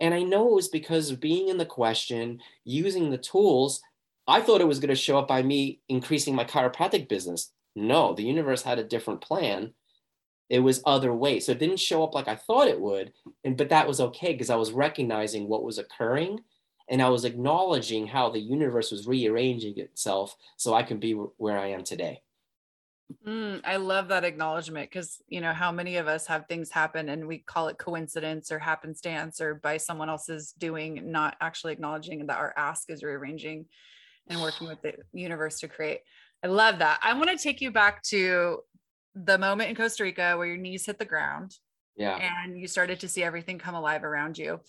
And 0.00 0.14
I 0.14 0.22
know 0.22 0.48
it 0.48 0.54
was 0.54 0.68
because 0.68 1.10
of 1.10 1.20
being 1.20 1.48
in 1.48 1.58
the 1.58 1.66
question, 1.66 2.40
using 2.64 3.10
the 3.10 3.18
tools. 3.18 3.82
I 4.28 4.40
thought 4.40 4.60
it 4.60 4.68
was 4.68 4.78
going 4.78 4.90
to 4.90 4.94
show 4.94 5.18
up 5.18 5.28
by 5.28 5.42
me 5.42 5.80
increasing 5.88 6.34
my 6.34 6.44
chiropractic 6.44 7.08
business. 7.08 7.52
No, 7.74 8.14
the 8.14 8.22
universe 8.22 8.62
had 8.62 8.78
a 8.78 8.84
different 8.84 9.20
plan. 9.20 9.72
It 10.48 10.60
was 10.60 10.82
other 10.86 11.12
ways. 11.12 11.46
So 11.46 11.52
it 11.52 11.58
didn't 11.58 11.80
show 11.80 12.04
up 12.04 12.14
like 12.14 12.28
I 12.28 12.36
thought 12.36 12.68
it 12.68 12.80
would. 12.80 13.12
And 13.44 13.56
but 13.56 13.70
that 13.70 13.88
was 13.88 14.00
okay 14.00 14.32
because 14.32 14.50
I 14.50 14.56
was 14.56 14.72
recognizing 14.72 15.48
what 15.48 15.64
was 15.64 15.78
occurring 15.78 16.40
and 16.88 17.02
I 17.02 17.08
was 17.08 17.24
acknowledging 17.24 18.06
how 18.06 18.30
the 18.30 18.40
universe 18.40 18.90
was 18.92 19.06
rearranging 19.06 19.78
itself 19.78 20.36
so 20.56 20.72
I 20.72 20.82
can 20.82 20.98
be 20.98 21.12
where 21.12 21.58
I 21.58 21.68
am 21.68 21.82
today. 21.82 22.22
Mm, 23.24 23.60
I 23.64 23.76
love 23.76 24.08
that 24.08 24.24
acknowledgement 24.24 24.90
because 24.90 25.22
you 25.28 25.40
know 25.40 25.52
how 25.52 25.70
many 25.70 25.96
of 25.96 26.08
us 26.08 26.26
have 26.26 26.46
things 26.46 26.70
happen 26.70 27.08
and 27.08 27.26
we 27.26 27.38
call 27.38 27.68
it 27.68 27.78
coincidence 27.78 28.50
or 28.50 28.58
happenstance 28.58 29.40
or 29.40 29.54
by 29.54 29.76
someone 29.76 30.08
else's 30.08 30.52
doing, 30.58 31.12
not 31.12 31.36
actually 31.40 31.72
acknowledging 31.72 32.26
that 32.26 32.38
our 32.38 32.52
ask 32.56 32.90
is 32.90 33.02
rearranging 33.02 33.66
and 34.28 34.40
working 34.40 34.66
with 34.66 34.82
the 34.82 34.94
universe 35.12 35.60
to 35.60 35.68
create. 35.68 36.00
I 36.42 36.48
love 36.48 36.80
that. 36.80 36.98
I 37.02 37.14
want 37.14 37.30
to 37.30 37.36
take 37.36 37.60
you 37.60 37.70
back 37.70 38.02
to 38.04 38.60
the 39.14 39.38
moment 39.38 39.70
in 39.70 39.76
Costa 39.76 40.02
Rica 40.02 40.36
where 40.36 40.46
your 40.46 40.56
knees 40.56 40.86
hit 40.86 40.98
the 40.98 41.04
ground. 41.04 41.54
Yeah. 41.96 42.16
And 42.16 42.58
you 42.58 42.66
started 42.66 43.00
to 43.00 43.08
see 43.08 43.22
everything 43.22 43.58
come 43.58 43.74
alive 43.74 44.04
around 44.04 44.36
you. 44.36 44.60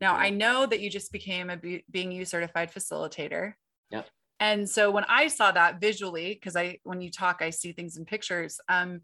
Now, 0.00 0.14
I 0.14 0.30
know 0.30 0.64
that 0.64 0.80
you 0.80 0.88
just 0.88 1.12
became 1.12 1.50
a 1.50 1.82
being 1.90 2.10
you 2.10 2.24
certified 2.24 2.72
facilitator. 2.72 3.52
Yep. 3.90 4.06
And 4.40 4.68
so 4.68 4.90
when 4.90 5.04
I 5.08 5.28
saw 5.28 5.52
that 5.52 5.80
visually, 5.80 6.34
because 6.34 6.56
I 6.56 6.78
when 6.82 7.00
you 7.00 7.10
talk, 7.10 7.42
I 7.42 7.50
see 7.50 7.72
things 7.72 7.96
in 7.96 8.04
pictures. 8.04 8.58
Um, 8.68 9.02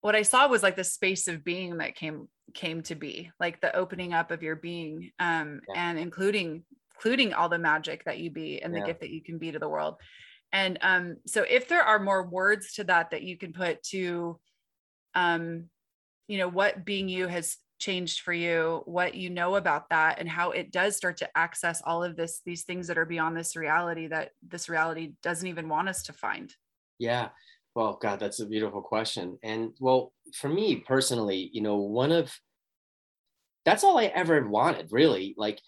what 0.00 0.16
I 0.16 0.22
saw 0.22 0.48
was 0.48 0.62
like 0.62 0.76
the 0.76 0.84
space 0.84 1.28
of 1.28 1.44
being 1.44 1.78
that 1.78 1.94
came 1.94 2.28
came 2.54 2.82
to 2.84 2.94
be, 2.94 3.30
like 3.38 3.60
the 3.60 3.74
opening 3.76 4.14
up 4.14 4.30
of 4.30 4.42
your 4.42 4.56
being, 4.56 5.10
um, 5.18 5.60
yeah. 5.68 5.90
and 5.90 5.98
including 5.98 6.64
including 6.96 7.34
all 7.34 7.48
the 7.48 7.58
magic 7.58 8.04
that 8.04 8.18
you 8.18 8.30
be 8.30 8.60
and 8.60 8.74
the 8.74 8.80
yeah. 8.80 8.86
gift 8.86 9.00
that 9.00 9.10
you 9.10 9.22
can 9.22 9.38
be 9.38 9.52
to 9.52 9.58
the 9.58 9.68
world. 9.68 9.96
And 10.52 10.78
um, 10.80 11.16
so 11.26 11.44
if 11.48 11.68
there 11.68 11.82
are 11.82 11.98
more 11.98 12.26
words 12.26 12.72
to 12.74 12.84
that 12.84 13.10
that 13.10 13.22
you 13.22 13.36
can 13.36 13.52
put 13.52 13.82
to 13.90 14.40
um, 15.14 15.68
you 16.28 16.38
know, 16.38 16.48
what 16.48 16.84
being 16.84 17.08
you 17.08 17.26
has 17.26 17.56
changed 17.78 18.20
for 18.20 18.32
you 18.32 18.82
what 18.84 19.14
you 19.14 19.30
know 19.30 19.56
about 19.56 19.88
that 19.90 20.18
and 20.18 20.28
how 20.28 20.50
it 20.50 20.70
does 20.70 20.96
start 20.96 21.16
to 21.18 21.28
access 21.36 21.80
all 21.84 22.02
of 22.02 22.16
this 22.16 22.40
these 22.44 22.64
things 22.64 22.86
that 22.86 22.98
are 22.98 23.04
beyond 23.04 23.36
this 23.36 23.56
reality 23.56 24.06
that 24.08 24.30
this 24.46 24.68
reality 24.68 25.12
doesn't 25.22 25.48
even 25.48 25.68
want 25.68 25.88
us 25.88 26.02
to 26.04 26.12
find? 26.12 26.54
Yeah. 26.98 27.28
Well 27.74 27.98
god 28.00 28.20
that's 28.20 28.40
a 28.40 28.46
beautiful 28.46 28.82
question. 28.82 29.38
And 29.42 29.70
well 29.80 30.12
for 30.34 30.48
me 30.48 30.76
personally 30.76 31.50
you 31.52 31.62
know 31.62 31.76
one 31.76 32.12
of 32.12 32.36
that's 33.64 33.84
all 33.84 33.98
i 33.98 34.06
ever 34.06 34.46
wanted 34.48 34.92
really. 34.92 35.34
Like 35.36 35.60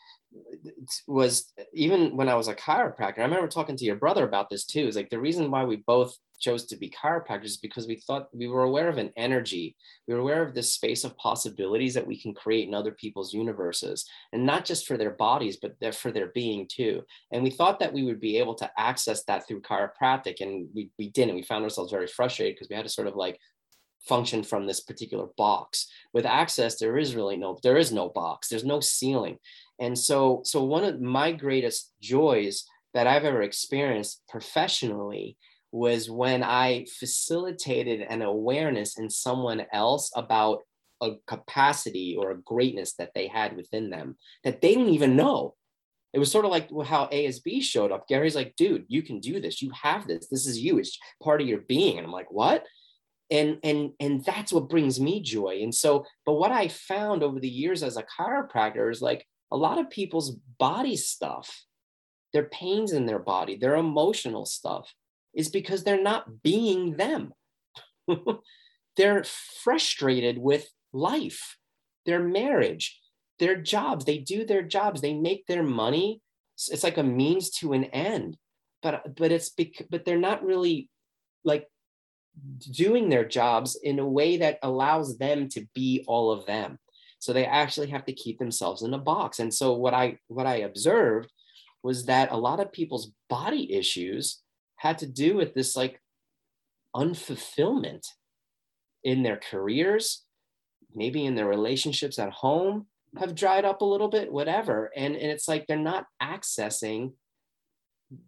was 1.06 1.52
even 1.72 2.16
when 2.16 2.28
I 2.28 2.34
was 2.34 2.48
a 2.48 2.54
chiropractor, 2.54 3.18
I 3.18 3.22
remember 3.22 3.48
talking 3.48 3.76
to 3.76 3.84
your 3.84 3.96
brother 3.96 4.24
about 4.24 4.48
this 4.48 4.64
too. 4.64 4.86
Is 4.86 4.96
like 4.96 5.10
the 5.10 5.20
reason 5.20 5.50
why 5.50 5.64
we 5.64 5.76
both 5.76 6.16
chose 6.40 6.64
to 6.64 6.76
be 6.76 6.90
chiropractors 6.90 7.44
is 7.44 7.56
because 7.58 7.86
we 7.86 7.96
thought 7.96 8.28
we 8.32 8.48
were 8.48 8.62
aware 8.62 8.88
of 8.88 8.98
an 8.98 9.12
energy. 9.16 9.76
We 10.08 10.14
were 10.14 10.20
aware 10.20 10.42
of 10.42 10.54
this 10.54 10.72
space 10.72 11.04
of 11.04 11.16
possibilities 11.18 11.94
that 11.94 12.06
we 12.06 12.20
can 12.20 12.34
create 12.34 12.66
in 12.66 12.74
other 12.74 12.92
people's 12.92 13.34
universes, 13.34 14.06
and 14.32 14.46
not 14.46 14.64
just 14.64 14.86
for 14.86 14.96
their 14.96 15.10
bodies, 15.10 15.58
but 15.60 15.94
for 15.94 16.10
their 16.10 16.28
being 16.28 16.66
too. 16.70 17.02
And 17.32 17.42
we 17.42 17.50
thought 17.50 17.78
that 17.80 17.92
we 17.92 18.04
would 18.04 18.20
be 18.20 18.38
able 18.38 18.54
to 18.56 18.70
access 18.78 19.24
that 19.24 19.46
through 19.46 19.62
chiropractic, 19.62 20.40
and 20.40 20.68
we, 20.74 20.90
we 20.98 21.10
didn't. 21.10 21.34
We 21.34 21.42
found 21.42 21.64
ourselves 21.64 21.92
very 21.92 22.06
frustrated 22.06 22.56
because 22.56 22.68
we 22.68 22.76
had 22.76 22.86
to 22.86 22.90
sort 22.90 23.08
of 23.08 23.16
like 23.16 23.38
function 24.08 24.42
from 24.42 24.66
this 24.66 24.80
particular 24.80 25.26
box 25.36 25.86
with 26.14 26.24
access 26.24 26.78
there 26.78 26.96
is 26.96 27.14
really 27.14 27.36
no 27.36 27.58
there 27.62 27.76
is 27.76 27.92
no 27.92 28.08
box 28.08 28.48
there's 28.48 28.64
no 28.64 28.80
ceiling 28.80 29.36
and 29.80 29.98
so 29.98 30.42
so 30.44 30.62
one 30.62 30.84
of 30.84 31.00
my 31.00 31.32
greatest 31.32 31.92
joys 32.00 32.64
that 32.94 33.06
i've 33.06 33.24
ever 33.24 33.42
experienced 33.42 34.22
professionally 34.28 35.36
was 35.72 36.10
when 36.10 36.42
i 36.42 36.84
facilitated 36.98 38.00
an 38.02 38.22
awareness 38.22 38.98
in 38.98 39.10
someone 39.10 39.64
else 39.72 40.10
about 40.14 40.60
a 41.00 41.12
capacity 41.26 42.16
or 42.18 42.30
a 42.30 42.40
greatness 42.42 42.94
that 42.94 43.12
they 43.14 43.26
had 43.26 43.56
within 43.56 43.90
them 43.90 44.16
that 44.44 44.60
they 44.60 44.74
didn't 44.74 44.92
even 44.92 45.16
know. 45.16 45.54
It 46.12 46.18
was 46.18 46.30
sort 46.30 46.44
of 46.44 46.50
like 46.50 46.68
how 46.84 47.06
asb 47.06 47.62
showed 47.62 47.92
up. 47.92 48.08
Gary's 48.08 48.34
like 48.34 48.56
dude 48.56 48.84
you 48.88 49.02
can 49.02 49.20
do 49.20 49.40
this. 49.40 49.62
You 49.62 49.70
have 49.82 50.06
this. 50.06 50.28
This 50.28 50.46
is 50.46 50.58
you. 50.58 50.78
It's 50.78 50.98
part 51.22 51.40
of 51.40 51.46
your 51.46 51.60
being. 51.60 51.98
And 51.98 52.06
i'm 52.06 52.12
like 52.12 52.30
what? 52.30 52.66
And 53.30 53.58
and 53.62 53.92
and 54.00 54.24
that's 54.24 54.52
what 54.52 54.68
brings 54.68 55.00
me 55.00 55.22
joy. 55.22 55.60
And 55.62 55.74
so 55.74 56.04
but 56.26 56.34
what 56.34 56.52
i 56.52 56.68
found 56.68 57.22
over 57.22 57.40
the 57.40 57.48
years 57.48 57.82
as 57.82 57.96
a 57.96 58.04
chiropractor 58.18 58.90
is 58.90 59.00
like 59.00 59.26
a 59.52 59.56
lot 59.56 59.78
of 59.78 59.90
people's 59.90 60.36
body 60.58 60.96
stuff 60.96 61.64
their 62.32 62.44
pains 62.44 62.92
in 62.92 63.06
their 63.06 63.18
body 63.18 63.56
their 63.56 63.76
emotional 63.76 64.46
stuff 64.46 64.94
is 65.34 65.48
because 65.48 65.84
they're 65.84 66.02
not 66.02 66.42
being 66.42 66.96
them. 66.96 67.32
They're 68.96 69.24
frustrated 69.62 70.38
with 70.38 70.68
life 70.92 71.56
their 72.06 72.22
marriage 72.22 72.98
their 73.38 73.56
jobs. 73.56 74.04
They 74.04 74.18
do 74.18 74.44
their 74.44 74.62
jobs. 74.62 75.00
They 75.00 75.14
make 75.14 75.46
their 75.46 75.62
money. 75.62 76.20
It's 76.68 76.84
like 76.84 76.98
a 76.98 77.02
means 77.02 77.50
to 77.52 77.72
an 77.72 77.84
end. 77.84 78.36
But 78.82 79.16
but 79.16 79.32
it's 79.32 79.48
bec- 79.48 79.86
but 79.88 80.04
they're 80.04 80.18
not 80.18 80.44
really 80.44 80.90
like 81.42 81.66
doing 82.70 83.08
their 83.08 83.24
jobs 83.24 83.78
in 83.82 83.98
a 83.98 84.06
way 84.06 84.38
that 84.38 84.58
allows 84.62 85.16
them 85.16 85.48
to 85.50 85.66
be 85.74 86.04
all 86.06 86.30
of 86.30 86.44
them 86.46 86.78
so 87.20 87.32
they 87.32 87.44
actually 87.44 87.88
have 87.88 88.04
to 88.04 88.12
keep 88.12 88.38
themselves 88.38 88.82
in 88.82 88.92
a 88.92 88.98
box 88.98 89.38
and 89.38 89.54
so 89.54 89.72
what 89.72 89.94
i 89.94 90.18
what 90.26 90.46
i 90.46 90.56
observed 90.56 91.30
was 91.82 92.06
that 92.06 92.32
a 92.32 92.36
lot 92.36 92.60
of 92.60 92.72
people's 92.72 93.12
body 93.28 93.72
issues 93.72 94.42
had 94.76 94.98
to 94.98 95.06
do 95.06 95.36
with 95.36 95.54
this 95.54 95.76
like 95.76 96.00
unfulfillment 96.96 98.04
in 99.04 99.22
their 99.22 99.38
careers 99.38 100.24
maybe 100.94 101.24
in 101.24 101.36
their 101.36 101.46
relationships 101.46 102.18
at 102.18 102.32
home 102.32 102.86
have 103.16 103.34
dried 103.34 103.64
up 103.64 103.80
a 103.80 103.84
little 103.84 104.08
bit 104.08 104.32
whatever 104.32 104.90
and, 104.96 105.14
and 105.14 105.30
it's 105.30 105.46
like 105.46 105.66
they're 105.66 105.78
not 105.78 106.06
accessing 106.20 107.12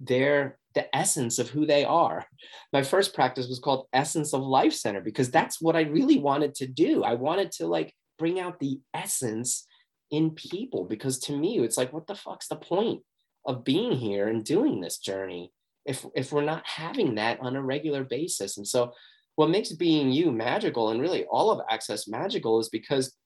their 0.01 0.59
the 0.75 0.95
essence 0.97 1.39
of 1.39 1.51
who 1.51 1.67
they 1.67 1.85
are. 1.85 2.25
My 2.73 2.83
first 2.83 3.15
practice 3.15 3.49
was 3.49 3.59
called 3.59 3.87
Essence 3.93 4.33
of 4.33 4.43
Life 4.43 4.73
Center 4.73 5.01
because 5.01 5.31
that's 5.31 5.61
what 5.61 5.77
I 5.77 5.83
really 5.83 6.19
wanted 6.19 6.55
to 6.57 6.67
do. 6.67 7.03
I 7.03 7.15
wanted 7.15 7.53
to 7.53 7.67
like 7.67 7.95
bring 8.19 8.41
out 8.41 8.61
the 8.61 8.81
essence 8.95 9.67
in 10.11 10.31
people 10.31 10.85
because 10.85 11.19
to 11.19 11.37
me 11.37 11.59
it's 11.59 11.77
like 11.77 11.93
what 11.93 12.07
the 12.07 12.15
fuck's 12.15 12.49
the 12.49 12.57
point 12.57 13.01
of 13.47 13.65
being 13.65 13.93
here 13.93 14.29
and 14.29 14.45
doing 14.45 14.81
this 14.81 14.99
journey 14.99 15.51
if 15.85 16.07
if 16.15 16.33
we're 16.33 16.43
not 16.43 16.67
having 16.67 17.17
that 17.17 17.41
on 17.41 17.57
a 17.57 17.63
regular 17.63 18.05
basis. 18.05 18.57
And 18.57 18.67
so 18.67 18.93
what 19.37 19.51
makes 19.51 19.73
being 19.73 20.11
you 20.11 20.31
magical 20.31 20.91
and 20.91 21.01
really 21.01 21.25
all 21.25 21.51
of 21.51 21.61
access 21.71 22.07
magical 22.07 22.61
is 22.61 22.69
because 22.69 23.17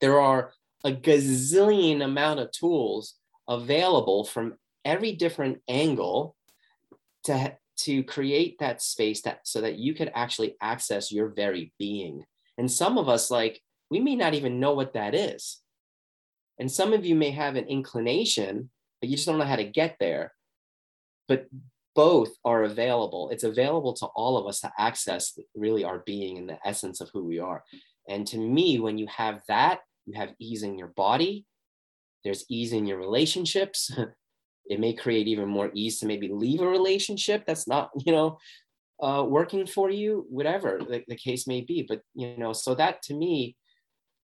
there 0.00 0.20
are 0.20 0.52
a 0.84 0.92
gazillion 0.92 2.04
amount 2.04 2.40
of 2.40 2.52
tools 2.52 3.14
available 3.48 4.24
from 4.24 4.54
every 4.84 5.12
different 5.12 5.58
angle 5.68 6.36
to 7.24 7.56
to 7.78 8.02
create 8.04 8.58
that 8.58 8.82
space 8.82 9.22
that 9.22 9.40
so 9.44 9.60
that 9.60 9.78
you 9.78 9.94
could 9.94 10.10
actually 10.14 10.56
access 10.60 11.10
your 11.10 11.28
very 11.28 11.72
being 11.78 12.24
and 12.58 12.70
some 12.70 12.98
of 12.98 13.08
us 13.08 13.30
like 13.30 13.60
we 13.90 14.00
may 14.00 14.16
not 14.16 14.34
even 14.34 14.60
know 14.60 14.74
what 14.74 14.94
that 14.94 15.14
is. 15.14 15.60
And 16.58 16.70
some 16.70 16.92
of 16.92 17.06
you 17.06 17.14
may 17.14 17.30
have 17.30 17.56
an 17.56 17.66
inclination 17.66 18.70
but 19.00 19.08
you 19.08 19.16
just 19.16 19.26
don't 19.26 19.38
know 19.38 19.44
how 19.44 19.56
to 19.56 19.64
get 19.64 19.96
there. 20.00 20.32
But 21.28 21.46
both 21.94 22.30
are 22.44 22.64
available. 22.64 23.30
It's 23.30 23.44
available 23.44 23.92
to 23.94 24.06
all 24.06 24.36
of 24.36 24.46
us 24.46 24.60
to 24.60 24.72
access 24.78 25.38
really 25.54 25.84
our 25.84 26.00
being 26.00 26.38
and 26.38 26.48
the 26.48 26.58
essence 26.64 27.00
of 27.00 27.10
who 27.12 27.24
we 27.24 27.38
are. 27.38 27.64
And 28.08 28.26
to 28.28 28.38
me 28.38 28.80
when 28.80 28.98
you 28.98 29.06
have 29.08 29.40
that 29.48 29.80
you 30.06 30.14
have 30.14 30.34
ease 30.38 30.62
in 30.62 30.78
your 30.78 30.88
body. 30.88 31.44
There's 32.24 32.44
ease 32.48 32.72
in 32.72 32.86
your 32.86 32.98
relationships. 32.98 33.90
It 34.70 34.80
may 34.80 34.92
create 34.92 35.26
even 35.28 35.48
more 35.48 35.70
ease 35.72 35.98
to 36.00 36.06
maybe 36.06 36.28
leave 36.28 36.60
a 36.60 36.68
relationship 36.68 37.46
that's 37.46 37.66
not 37.66 37.88
you 38.04 38.12
know 38.12 38.38
uh, 39.02 39.24
working 39.26 39.66
for 39.66 39.88
you 39.88 40.26
whatever 40.28 40.78
the, 40.86 41.02
the 41.08 41.16
case 41.16 41.46
may 41.46 41.62
be. 41.62 41.86
But 41.88 42.02
you 42.14 42.36
know 42.36 42.52
so 42.52 42.74
that 42.74 43.00
to 43.04 43.14
me 43.14 43.56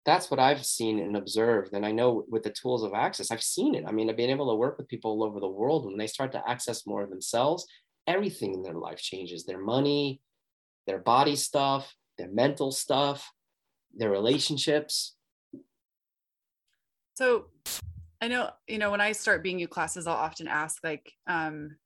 that's 0.04 0.30
what 0.30 0.40
i've 0.40 0.64
seen 0.64 0.98
and 0.98 1.16
observed 1.16 1.72
and 1.74 1.86
i 1.86 1.92
know 1.92 2.24
with 2.28 2.42
the 2.42 2.50
tools 2.50 2.82
of 2.82 2.92
access 2.94 3.30
i've 3.30 3.42
seen 3.42 3.74
it. 3.74 3.84
I 3.86 3.92
mean 3.92 4.10
i've 4.10 4.16
been 4.16 4.30
able 4.30 4.50
to 4.50 4.56
work 4.56 4.78
with 4.78 4.88
people 4.88 5.12
all 5.12 5.24
over 5.24 5.40
the 5.40 5.48
world 5.48 5.86
when 5.86 5.96
they 5.96 6.06
start 6.06 6.32
to 6.32 6.48
access 6.48 6.86
more 6.86 7.02
of 7.02 7.10
themselves 7.10 7.66
everything 8.06 8.54
in 8.54 8.62
their 8.62 8.74
life 8.74 8.98
changes. 8.98 9.44
Their 9.44 9.60
money 9.60 10.20
their 10.86 10.98
body 10.98 11.36
stuff 11.36 11.94
their 12.18 12.30
mental 12.30 12.72
stuff 12.72 13.32
their 13.94 14.10
relationships. 14.10 15.16
So 17.14 17.46
I 18.20 18.28
know, 18.28 18.50
you 18.66 18.78
know, 18.78 18.90
when 18.90 19.00
I 19.00 19.12
start 19.12 19.42
being 19.42 19.58
you 19.58 19.68
classes, 19.68 20.06
I'll 20.06 20.14
often 20.14 20.48
ask 20.48 20.82
like 20.82 21.12
um, 21.26 21.76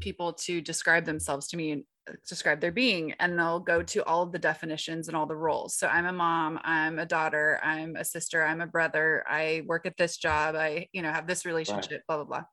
people 0.00 0.32
to 0.32 0.60
describe 0.60 1.04
themselves 1.04 1.48
to 1.48 1.56
me 1.56 1.72
and 1.72 1.84
describe 2.28 2.60
their 2.60 2.72
being, 2.72 3.14
and 3.20 3.38
they'll 3.38 3.60
go 3.60 3.82
to 3.82 4.04
all 4.04 4.22
of 4.22 4.32
the 4.32 4.38
definitions 4.38 5.08
and 5.08 5.16
all 5.16 5.26
the 5.26 5.36
roles. 5.36 5.76
So 5.76 5.86
I'm 5.88 6.06
a 6.06 6.12
mom, 6.12 6.58
I'm 6.62 6.98
a 6.98 7.06
daughter, 7.06 7.60
I'm 7.62 7.96
a 7.96 8.04
sister, 8.04 8.44
I'm 8.44 8.60
a 8.60 8.66
brother, 8.66 9.24
I 9.28 9.62
work 9.66 9.86
at 9.86 9.96
this 9.96 10.16
job, 10.16 10.54
I, 10.54 10.88
you 10.92 11.02
know, 11.02 11.10
have 11.10 11.26
this 11.26 11.44
relationship, 11.44 11.90
right. 11.90 12.06
blah, 12.06 12.16
blah, 12.16 12.24
blah. 12.24 12.44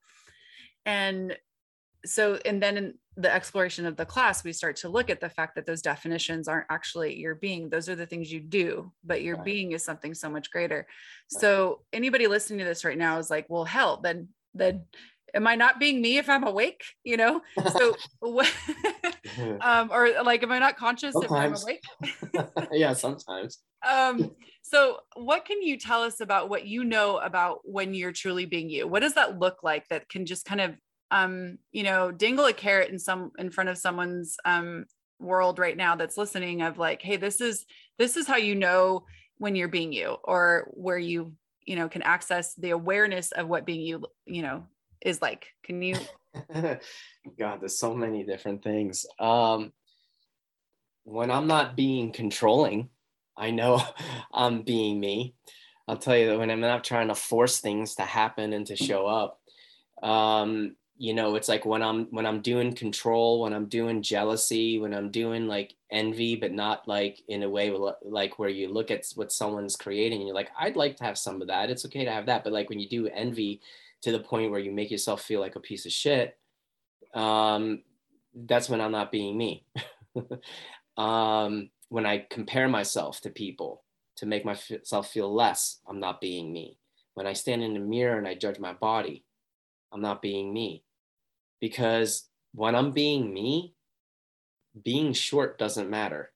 And 0.86 1.38
so, 2.06 2.40
and 2.46 2.62
then 2.62 2.78
in 2.78 2.94
the 3.18 3.34
exploration 3.34 3.86
of 3.86 3.98
the 3.98 4.06
class, 4.06 4.44
we 4.44 4.54
start 4.54 4.78
to 4.78 4.90
look 4.90 5.10
at 5.10 5.20
the 5.20 5.30
fact 5.30 5.56
that 5.56 5.66
those 5.66 5.82
definitions 5.82 6.48
aren't 6.48 6.68
actually 6.70 7.18
your 7.18 7.36
being. 7.36 7.70
Those 7.70 7.90
are 7.90 7.96
the 7.96 8.06
things 8.06 8.32
you 8.32 8.40
do, 8.40 8.92
but 9.04 9.22
your 9.22 9.36
right. 9.36 9.46
being 9.46 9.72
is 9.74 9.84
something 9.84 10.14
so 10.14 10.30
much 10.30 10.50
greater. 10.50 10.88
Right. 11.34 11.42
So 11.42 11.82
anybody 11.92 12.28
listening 12.28 12.60
to 12.60 12.66
this 12.66 12.86
right 12.86 12.98
now 12.98 13.20
is 13.20 13.30
like, 13.30 13.46
well, 13.50 13.66
hell, 13.66 14.00
then, 14.02 14.30
then 14.54 14.86
am 15.34 15.48
I 15.48 15.56
not 15.56 15.80
being 15.80 16.02
me 16.02 16.18
if 16.18 16.30
I'm 16.30 16.46
awake? 16.46 16.84
You 17.04 17.18
know? 17.18 17.42
So 17.74 17.96
what, 18.20 18.52
um, 19.62 19.90
or 19.92 20.10
like, 20.24 20.44
am 20.44 20.52
I 20.52 20.60
not 20.60 20.78
conscious 20.78 21.14
sometimes. 21.14 21.64
if 21.64 21.82
I'm 22.04 22.44
awake? 22.44 22.68
yeah, 22.72 22.94
sometimes. 22.94 23.60
Um, 23.90 24.32
so 24.62 25.00
what 25.16 25.46
can 25.46 25.62
you 25.62 25.78
tell 25.78 26.04
us 26.04 26.22
about 26.22 26.50
what 26.50 26.66
you 26.66 26.84
know 26.84 27.18
about 27.18 27.60
when 27.64 27.94
you're 27.94 28.12
truly 28.12 28.46
being 28.46 28.70
you? 28.70 28.88
What 28.88 29.02
does 29.02 29.16
that 29.16 29.40
look 29.40 29.64
like 29.64 29.88
that 29.90 30.08
can 30.10 30.26
just 30.26 30.46
kind 30.46 30.62
of 30.62 30.76
um, 31.12 31.58
you 31.72 31.84
know, 31.84 32.10
dangle 32.12 32.46
a 32.46 32.54
carrot 32.54 32.90
in 32.90 32.98
some 32.98 33.32
in 33.38 33.52
front 33.52 33.70
of 33.70 33.78
someone's 33.78 34.38
um, 34.46 34.86
world 35.20 35.60
right 35.60 35.78
now 35.78 35.96
that's 35.96 36.18
listening 36.18 36.62
of 36.62 36.78
like, 36.78 37.02
hey, 37.02 37.18
this 37.18 37.42
is 37.42 37.66
this 38.00 38.18
is 38.18 38.28
how 38.28 38.38
you 38.38 38.56
know 38.56 39.06
when 39.38 39.56
you're 39.56 39.68
being 39.68 39.92
you, 39.92 40.18
or 40.24 40.72
where 40.74 40.98
you 40.98 41.34
you 41.66 41.76
know 41.76 41.90
can 41.90 42.02
access 42.02 42.56
the 42.56 42.72
awareness 42.72 43.32
of 43.34 43.48
what 43.48 43.66
being 43.66 43.82
you 43.82 44.06
you 44.26 44.42
know 44.42 44.64
is 45.02 45.22
like. 45.22 45.48
Can 45.64 45.82
you? 45.82 45.98
God, 46.54 47.62
there's 47.62 47.78
so 47.78 47.94
many 47.94 48.24
different 48.24 48.64
things. 48.64 49.06
Um, 49.20 49.74
when 51.04 51.32
I'm 51.32 51.48
not 51.48 51.76
being 51.76 52.12
controlling, 52.12 52.90
I 53.38 53.52
know 53.52 53.82
I'm 54.34 54.62
being 54.62 55.00
me. 55.00 55.36
I'll 55.88 55.98
tell 55.98 56.18
you 56.18 56.30
that 56.30 56.40
when 56.40 56.52
I'm 56.52 56.62
not 56.62 56.84
trying 56.84 57.10
to 57.10 57.16
force 57.16 57.60
things 57.60 57.96
to 57.96 58.04
happen 58.04 58.54
and 58.54 58.66
to 58.68 58.76
show 58.76 59.08
up, 59.08 59.40
um, 60.04 60.76
you 61.02 61.16
know 61.16 61.34
it's 61.34 61.50
like 61.50 61.66
when 61.66 61.82
i'm 61.82 62.06
when 62.12 62.28
i'm 62.28 62.42
doing 62.42 62.76
control 62.76 63.42
when 63.42 63.54
i'm 63.54 63.66
doing 63.66 64.04
jealousy 64.04 64.78
when 64.78 64.94
i'm 64.94 65.10
doing 65.10 65.48
like 65.48 65.74
envy 65.90 66.36
but 66.36 66.52
not 66.52 66.88
like 66.88 67.20
in 67.28 67.42
a 67.42 67.50
way 67.50 67.76
like 68.04 68.38
where 68.38 68.50
you 68.50 68.72
look 68.72 68.92
at 68.92 69.04
what 69.16 69.32
someone's 69.32 69.76
creating 69.76 70.20
and 70.20 70.28
you're 70.28 70.36
like 70.36 70.52
i'd 70.60 70.76
like 70.76 70.96
to 70.96 71.04
have 71.04 71.18
some 71.18 71.42
of 71.42 71.48
that 71.48 71.72
it's 71.72 71.86
okay 71.86 72.06
to 72.06 72.12
have 72.12 72.28
that 72.28 72.44
but 72.44 72.54
like 72.54 72.70
when 72.70 72.80
you 72.80 72.88
do 72.88 73.08
envy 73.08 73.60
to 74.02 74.12
the 74.12 74.20
point 74.20 74.52
where 74.52 74.60
you 74.60 74.72
make 74.72 74.92
yourself 74.92 75.22
feel 75.22 75.40
like 75.40 75.56
a 75.56 75.60
piece 75.60 75.86
of 75.86 75.92
shit 75.92 76.38
um 77.14 77.82
that's 78.46 78.70
when 78.70 78.82
i'm 78.82 78.92
not 78.92 79.12
being 79.12 79.38
me 79.38 79.66
um 80.98 81.70
when 81.90 82.06
i 82.06 82.26
compare 82.30 82.68
myself 82.68 83.22
to 83.22 83.30
people 83.30 83.84
to 84.16 84.26
make 84.26 84.46
myself 84.46 85.10
feel 85.10 85.34
less 85.34 85.80
i'm 85.88 86.00
not 86.00 86.22
being 86.22 86.52
me 86.52 86.78
when 87.14 87.28
i 87.28 87.34
stand 87.34 87.64
in 87.64 87.74
the 87.74 87.80
mirror 87.80 88.18
and 88.18 88.28
i 88.28 88.34
judge 88.34 88.60
my 88.60 88.74
body 88.74 89.24
i'm 89.92 90.02
not 90.02 90.22
being 90.22 90.54
me 90.54 90.84
because 91.62 92.28
when 92.54 92.76
I'm 92.76 92.92
being 92.92 93.34
me, 93.34 93.76
being 94.84 95.14
short 95.14 95.58
doesn't 95.58 95.90
matter. 95.90 96.32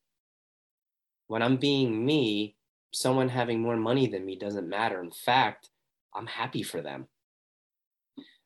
When 1.28 1.42
I'm 1.42 1.58
being 1.58 2.06
me, 2.06 2.56
someone 2.94 3.30
having 3.30 3.62
more 3.62 3.76
money 3.76 4.08
than 4.08 4.26
me 4.26 4.38
doesn't 4.38 4.70
matter. 4.70 5.02
In 5.02 5.12
fact, 5.12 5.70
I'm 6.14 6.28
happy 6.28 6.64
for 6.64 6.82
them. 6.82 7.08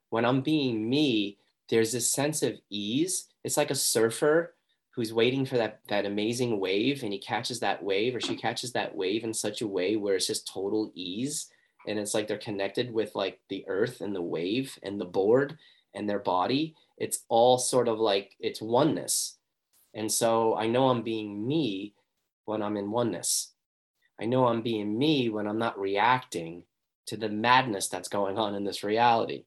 When 0.09 0.25
I'm 0.25 0.41
being 0.41 0.89
me, 0.89 1.37
there's 1.69 1.91
this 1.91 2.11
sense 2.11 2.43
of 2.43 2.59
ease. 2.69 3.27
It's 3.43 3.57
like 3.57 3.71
a 3.71 3.75
surfer 3.75 4.55
who's 4.91 5.13
waiting 5.13 5.45
for 5.45 5.57
that 5.57 5.79
that 5.87 6.05
amazing 6.05 6.59
wave 6.59 7.03
and 7.03 7.13
he 7.13 7.19
catches 7.19 7.59
that 7.59 7.81
wave 7.81 8.15
or 8.15 8.19
she 8.19 8.35
catches 8.35 8.73
that 8.73 8.95
wave 8.95 9.23
in 9.23 9.33
such 9.33 9.61
a 9.61 9.67
way 9.67 9.95
where 9.95 10.15
it's 10.15 10.27
just 10.27 10.47
total 10.47 10.91
ease 10.93 11.47
and 11.87 11.97
it's 11.97 12.13
like 12.13 12.27
they're 12.27 12.37
connected 12.37 12.91
with 12.91 13.15
like 13.15 13.39
the 13.49 13.63
earth 13.67 14.01
and 14.01 14.13
the 14.15 14.21
wave 14.21 14.77
and 14.83 14.99
the 14.99 15.05
board 15.05 15.57
and 15.95 16.09
their 16.09 16.19
body. 16.19 16.75
It's 16.97 17.19
all 17.29 17.57
sort 17.57 17.87
of 17.87 17.99
like 17.99 18.35
it's 18.39 18.61
oneness. 18.61 19.37
And 19.93 20.11
so 20.11 20.55
i 20.55 20.67
know 20.67 20.89
i'm 20.89 21.03
being 21.03 21.47
me 21.47 21.93
when 22.45 22.61
i'm 22.61 22.77
in 22.77 22.91
oneness. 22.91 23.53
I 24.19 24.25
know 24.25 24.47
i'm 24.47 24.61
being 24.61 24.97
me 24.97 25.29
when 25.29 25.47
i'm 25.47 25.59
not 25.59 25.79
reacting 25.79 26.63
to 27.05 27.15
the 27.15 27.29
madness 27.29 27.87
that's 27.87 28.09
going 28.09 28.37
on 28.37 28.53
in 28.53 28.65
this 28.65 28.83
reality 28.83 29.45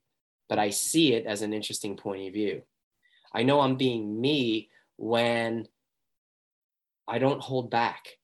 but 0.52 0.58
i 0.58 0.68
see 0.68 1.14
it 1.14 1.24
as 1.24 1.40
an 1.40 1.54
interesting 1.54 1.96
point 1.96 2.26
of 2.26 2.34
view 2.34 2.60
i 3.32 3.42
know 3.42 3.60
i'm 3.60 3.76
being 3.76 4.20
me 4.20 4.68
when 4.98 5.66
i 7.08 7.18
don't 7.18 7.40
hold 7.40 7.70
back 7.70 8.18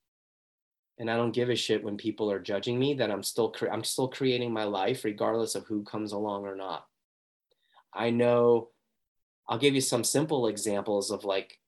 and 0.98 1.10
i 1.10 1.16
don't 1.16 1.32
give 1.32 1.48
a 1.48 1.56
shit 1.56 1.82
when 1.82 1.96
people 1.96 2.30
are 2.30 2.38
judging 2.50 2.78
me 2.78 2.92
that 2.92 3.10
i'm 3.10 3.22
still 3.22 3.50
cre- 3.50 3.70
i'm 3.70 3.84
still 3.84 4.08
creating 4.08 4.52
my 4.52 4.64
life 4.64 5.04
regardless 5.04 5.54
of 5.54 5.64
who 5.66 5.82
comes 5.82 6.12
along 6.12 6.44
or 6.44 6.54
not 6.54 6.84
I 7.92 8.10
know 8.10 8.68
I'll 9.48 9.58
give 9.58 9.74
you 9.74 9.80
some 9.80 10.04
simple 10.04 10.46
examples 10.46 11.10
of 11.10 11.24
like, 11.24 11.58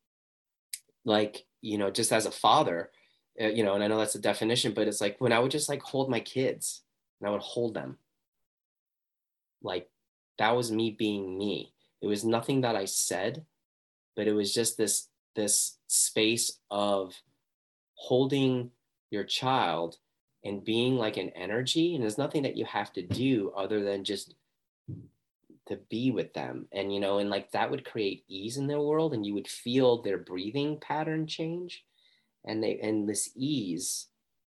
like, 1.05 1.45
you 1.63 1.79
know, 1.79 1.91
just 1.91 2.13
as 2.13 2.27
a 2.27 2.31
father, 2.31 2.91
uh, 3.41 3.47
you 3.47 3.65
know, 3.65 3.75
and 3.75 3.83
I 3.83 3.89
know 3.89 3.99
that's 3.99 4.15
a 4.15 4.21
definition, 4.21 4.73
but 4.73 4.87
it's 4.87 5.01
like 5.01 5.21
when 5.21 5.33
I 5.33 5.39
would 5.39 5.51
just 5.51 5.69
like 5.69 5.83
hold 5.83 6.11
my 6.11 6.21
kids 6.21 6.83
and 7.21 7.29
I 7.29 7.33
would 7.33 7.41
hold 7.41 7.75
them. 7.75 7.99
Like 9.63 9.89
that 10.39 10.57
was 10.57 10.71
me 10.71 10.91
being 10.91 11.39
me. 11.39 11.73
It 12.01 12.07
was 12.07 12.25
nothing 12.25 12.63
that 12.63 12.77
I 12.77 12.87
said, 12.87 13.45
but 14.17 14.27
it 14.27 14.33
was 14.33 14.55
just 14.55 14.77
this 14.77 15.09
this 15.37 15.79
space 15.87 16.59
of 16.71 17.15
holding 17.95 18.71
your 19.11 19.25
child 19.25 19.97
and 20.45 20.65
being 20.65 20.97
like 20.97 21.17
an 21.17 21.31
energy. 21.31 21.95
And 21.95 22.03
there's 22.03 22.19
nothing 22.19 22.43
that 22.43 22.57
you 22.57 22.65
have 22.65 22.93
to 22.95 23.03
do 23.03 23.53
other 23.57 23.85
than 23.85 24.05
just 24.05 24.35
to 25.69 25.77
be 25.89 26.11
with 26.11 26.33
them. 26.33 26.67
And 26.73 26.93
you 26.93 27.01
know 27.01 27.19
and 27.19 27.31
like 27.31 27.51
that 27.53 27.71
would 27.71 27.85
create 27.85 28.25
ease 28.29 28.57
in 28.57 28.67
their 28.67 28.81
world 28.81 29.15
and 29.15 29.25
you 29.25 29.35
would 29.35 29.49
feel 29.49 30.03
their 30.03 30.19
breathing 30.19 30.79
pattern 30.81 31.27
change. 31.27 31.85
And 32.45 32.63
they 32.63 32.79
and 32.79 33.09
this 33.09 33.31
ease 33.37 34.07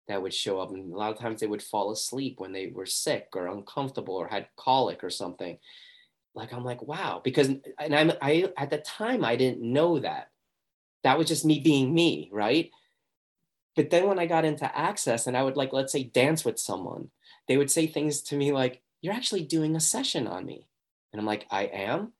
that 0.08 0.20
would 0.20 0.34
show 0.34 0.60
up 0.60 0.70
and 0.70 0.92
a 0.92 0.96
lot 0.96 1.12
of 1.12 1.18
times 1.18 1.40
they 1.40 1.46
would 1.46 1.62
fall 1.62 1.92
asleep 1.92 2.40
when 2.40 2.52
they 2.52 2.68
were 2.68 2.86
sick 2.86 3.28
or 3.34 3.46
uncomfortable 3.46 4.14
or 4.14 4.26
had 4.26 4.48
colic 4.56 5.04
or 5.04 5.10
something 5.10 5.58
like 6.34 6.52
i'm 6.52 6.64
like 6.64 6.82
wow 6.82 7.20
because 7.22 7.48
and 7.78 7.94
i'm 7.94 8.12
i 8.22 8.50
at 8.56 8.70
the 8.70 8.78
time 8.78 9.24
i 9.24 9.36
didn't 9.36 9.60
know 9.62 9.98
that 9.98 10.30
that 11.04 11.18
was 11.18 11.28
just 11.28 11.44
me 11.44 11.60
being 11.60 11.94
me 11.94 12.28
right 12.32 12.70
but 13.76 13.90
then 13.90 14.08
when 14.08 14.18
i 14.18 14.26
got 14.26 14.44
into 14.44 14.78
access 14.78 15.26
and 15.26 15.36
i 15.36 15.42
would 15.42 15.56
like 15.56 15.72
let's 15.72 15.92
say 15.92 16.02
dance 16.02 16.44
with 16.44 16.58
someone 16.58 17.10
they 17.46 17.56
would 17.56 17.70
say 17.70 17.86
things 17.86 18.22
to 18.22 18.36
me 18.36 18.52
like 18.52 18.82
you're 19.00 19.14
actually 19.14 19.42
doing 19.44 19.76
a 19.76 19.80
session 19.80 20.26
on 20.26 20.44
me 20.44 20.66
and 21.12 21.20
I'm 21.20 21.26
like, 21.26 21.46
I 21.50 21.64
am? 21.64 22.12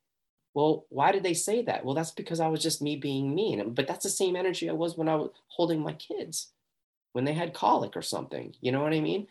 Well, 0.55 0.87
why 0.89 1.13
did 1.13 1.23
they 1.23 1.35
say 1.35 1.63
that? 1.63 1.85
Well, 1.85 1.95
that's 1.95 2.11
because 2.11 2.41
I 2.41 2.49
was 2.49 2.63
just 2.63 2.83
me 2.83 2.97
being 2.97 3.35
me. 3.35 3.63
but 3.67 3.87
that's 3.87 4.03
the 4.03 4.11
same 4.11 4.35
energy 4.35 4.69
I 4.69 4.73
was 4.73 4.97
when 4.97 5.09
I 5.09 5.17
was 5.17 5.31
holding 5.49 5.81
my 5.81 5.93
kids. 5.93 6.53
When 7.19 7.25
they 7.25 7.33
had 7.33 7.53
colic 7.53 7.97
or 7.97 8.03
something. 8.03 8.55
You 8.61 8.71
know 8.71 8.81
what 8.81 8.93
I 8.93 9.01
mean? 9.01 9.27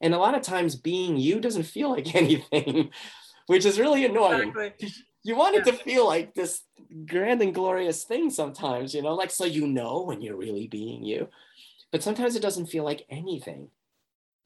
And 0.00 0.14
a 0.14 0.18
lot 0.18 0.36
of 0.36 0.42
times 0.42 0.76
being 0.76 1.16
you 1.16 1.40
doesn't 1.40 1.64
feel 1.64 1.90
like 1.90 2.14
anything, 2.14 2.90
which 3.48 3.66
is 3.66 3.80
really 3.80 4.04
annoying. 4.04 4.50
Exactly. 4.50 4.92
You 5.24 5.34
want 5.34 5.56
it 5.56 5.66
yeah. 5.66 5.72
to 5.72 5.78
feel 5.78 6.06
like 6.06 6.34
this 6.34 6.62
grand 7.04 7.42
and 7.42 7.52
glorious 7.52 8.04
thing 8.04 8.30
sometimes, 8.30 8.94
you 8.94 9.02
know, 9.02 9.14
like 9.14 9.32
so 9.32 9.44
you 9.44 9.66
know 9.66 10.04
when 10.04 10.22
you're 10.22 10.36
really 10.36 10.68
being 10.68 11.02
you. 11.02 11.26
But 11.90 12.04
sometimes 12.04 12.36
it 12.36 12.42
doesn't 12.42 12.66
feel 12.66 12.84
like 12.84 13.06
anything 13.10 13.70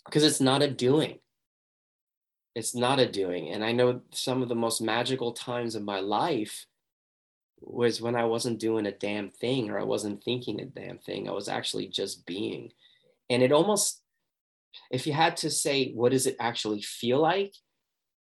because 0.06 0.24
it's 0.24 0.40
not 0.40 0.62
a 0.62 0.70
doing. 0.70 1.18
It's 2.54 2.74
not 2.74 2.98
a 2.98 3.06
doing. 3.06 3.50
And 3.50 3.62
I 3.62 3.72
know 3.72 4.00
some 4.10 4.40
of 4.40 4.48
the 4.48 4.54
most 4.54 4.80
magical 4.80 5.32
times 5.32 5.74
of 5.74 5.82
my 5.82 6.00
life 6.00 6.64
was 7.60 8.00
when 8.00 8.16
I 8.16 8.24
wasn't 8.24 8.58
doing 8.58 8.86
a 8.86 8.90
damn 8.90 9.28
thing 9.28 9.68
or 9.68 9.78
I 9.78 9.84
wasn't 9.84 10.24
thinking 10.24 10.62
a 10.62 10.64
damn 10.64 10.96
thing. 10.96 11.28
I 11.28 11.32
was 11.32 11.50
actually 11.50 11.88
just 11.88 12.24
being. 12.24 12.72
And 13.30 13.42
it 13.42 13.52
almost, 13.52 14.02
if 14.90 15.06
you 15.06 15.12
had 15.12 15.36
to 15.38 15.50
say, 15.50 15.92
what 15.92 16.12
does 16.12 16.26
it 16.26 16.36
actually 16.40 16.82
feel 16.82 17.20
like? 17.20 17.52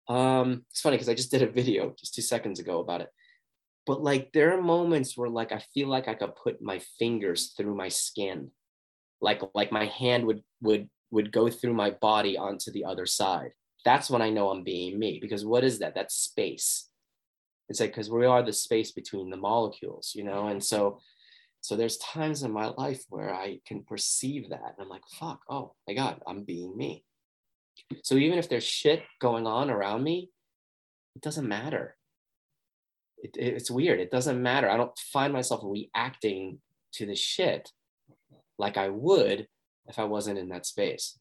Um, 0.08 0.64
it's 0.70 0.80
funny 0.80 0.96
because 0.96 1.08
I 1.08 1.14
just 1.14 1.30
did 1.30 1.42
a 1.42 1.50
video 1.50 1.94
just 1.98 2.14
two 2.14 2.22
seconds 2.22 2.58
ago 2.58 2.80
about 2.80 3.00
it. 3.00 3.08
But 3.86 4.02
like 4.02 4.32
there 4.32 4.56
are 4.56 4.62
moments 4.62 5.16
where 5.16 5.28
like 5.28 5.52
I 5.52 5.62
feel 5.72 5.88
like 5.88 6.08
I 6.08 6.14
could 6.14 6.36
put 6.36 6.60
my 6.60 6.80
fingers 6.98 7.54
through 7.56 7.74
my 7.74 7.88
skin. 7.88 8.50
Like 9.20 9.42
like 9.54 9.72
my 9.72 9.86
hand 9.86 10.26
would 10.26 10.42
would 10.60 10.88
would 11.10 11.32
go 11.32 11.48
through 11.48 11.74
my 11.74 11.90
body 11.90 12.36
onto 12.36 12.70
the 12.70 12.84
other 12.84 13.06
side. 13.06 13.52
That's 13.84 14.10
when 14.10 14.22
I 14.22 14.30
know 14.30 14.50
I'm 14.50 14.64
being 14.64 14.98
me. 14.98 15.18
Because 15.20 15.44
what 15.44 15.64
is 15.64 15.78
that? 15.78 15.94
That's 15.94 16.14
space 16.14 16.90
it's 17.70 17.80
like 17.80 17.90
because 17.90 18.10
we 18.10 18.26
are 18.26 18.42
the 18.42 18.52
space 18.52 18.90
between 18.90 19.30
the 19.30 19.36
molecules 19.36 20.12
you 20.14 20.24
know 20.24 20.48
and 20.48 20.62
so 20.62 20.98
so 21.60 21.76
there's 21.76 21.98
times 21.98 22.42
in 22.42 22.52
my 22.52 22.66
life 22.66 23.04
where 23.08 23.34
i 23.34 23.58
can 23.66 23.82
perceive 23.82 24.48
that 24.50 24.74
and 24.76 24.80
i'm 24.80 24.88
like 24.88 25.02
fuck 25.18 25.40
oh 25.48 25.74
my 25.86 25.94
god 25.94 26.20
i'm 26.26 26.44
being 26.44 26.76
me. 26.76 27.04
So 28.02 28.16
even 28.16 28.38
if 28.38 28.48
there's 28.48 28.64
shit 28.64 29.02
going 29.20 29.46
on 29.46 29.70
around 29.70 30.02
me 30.02 30.30
it 31.16 31.22
doesn't 31.22 31.48
matter. 31.48 31.96
It, 33.18 33.36
it's 33.36 33.70
weird. 33.70 34.00
It 34.00 34.10
doesn't 34.10 34.42
matter. 34.42 34.70
I 34.70 34.76
don't 34.76 34.96
find 35.12 35.32
myself 35.32 35.60
reacting 35.62 36.60
to 36.94 37.06
the 37.06 37.14
shit 37.14 37.70
like 38.58 38.76
i 38.76 38.88
would 38.88 39.46
if 39.86 39.98
i 39.98 40.04
wasn't 40.04 40.38
in 40.38 40.48
that 40.48 40.66
space. 40.66 41.18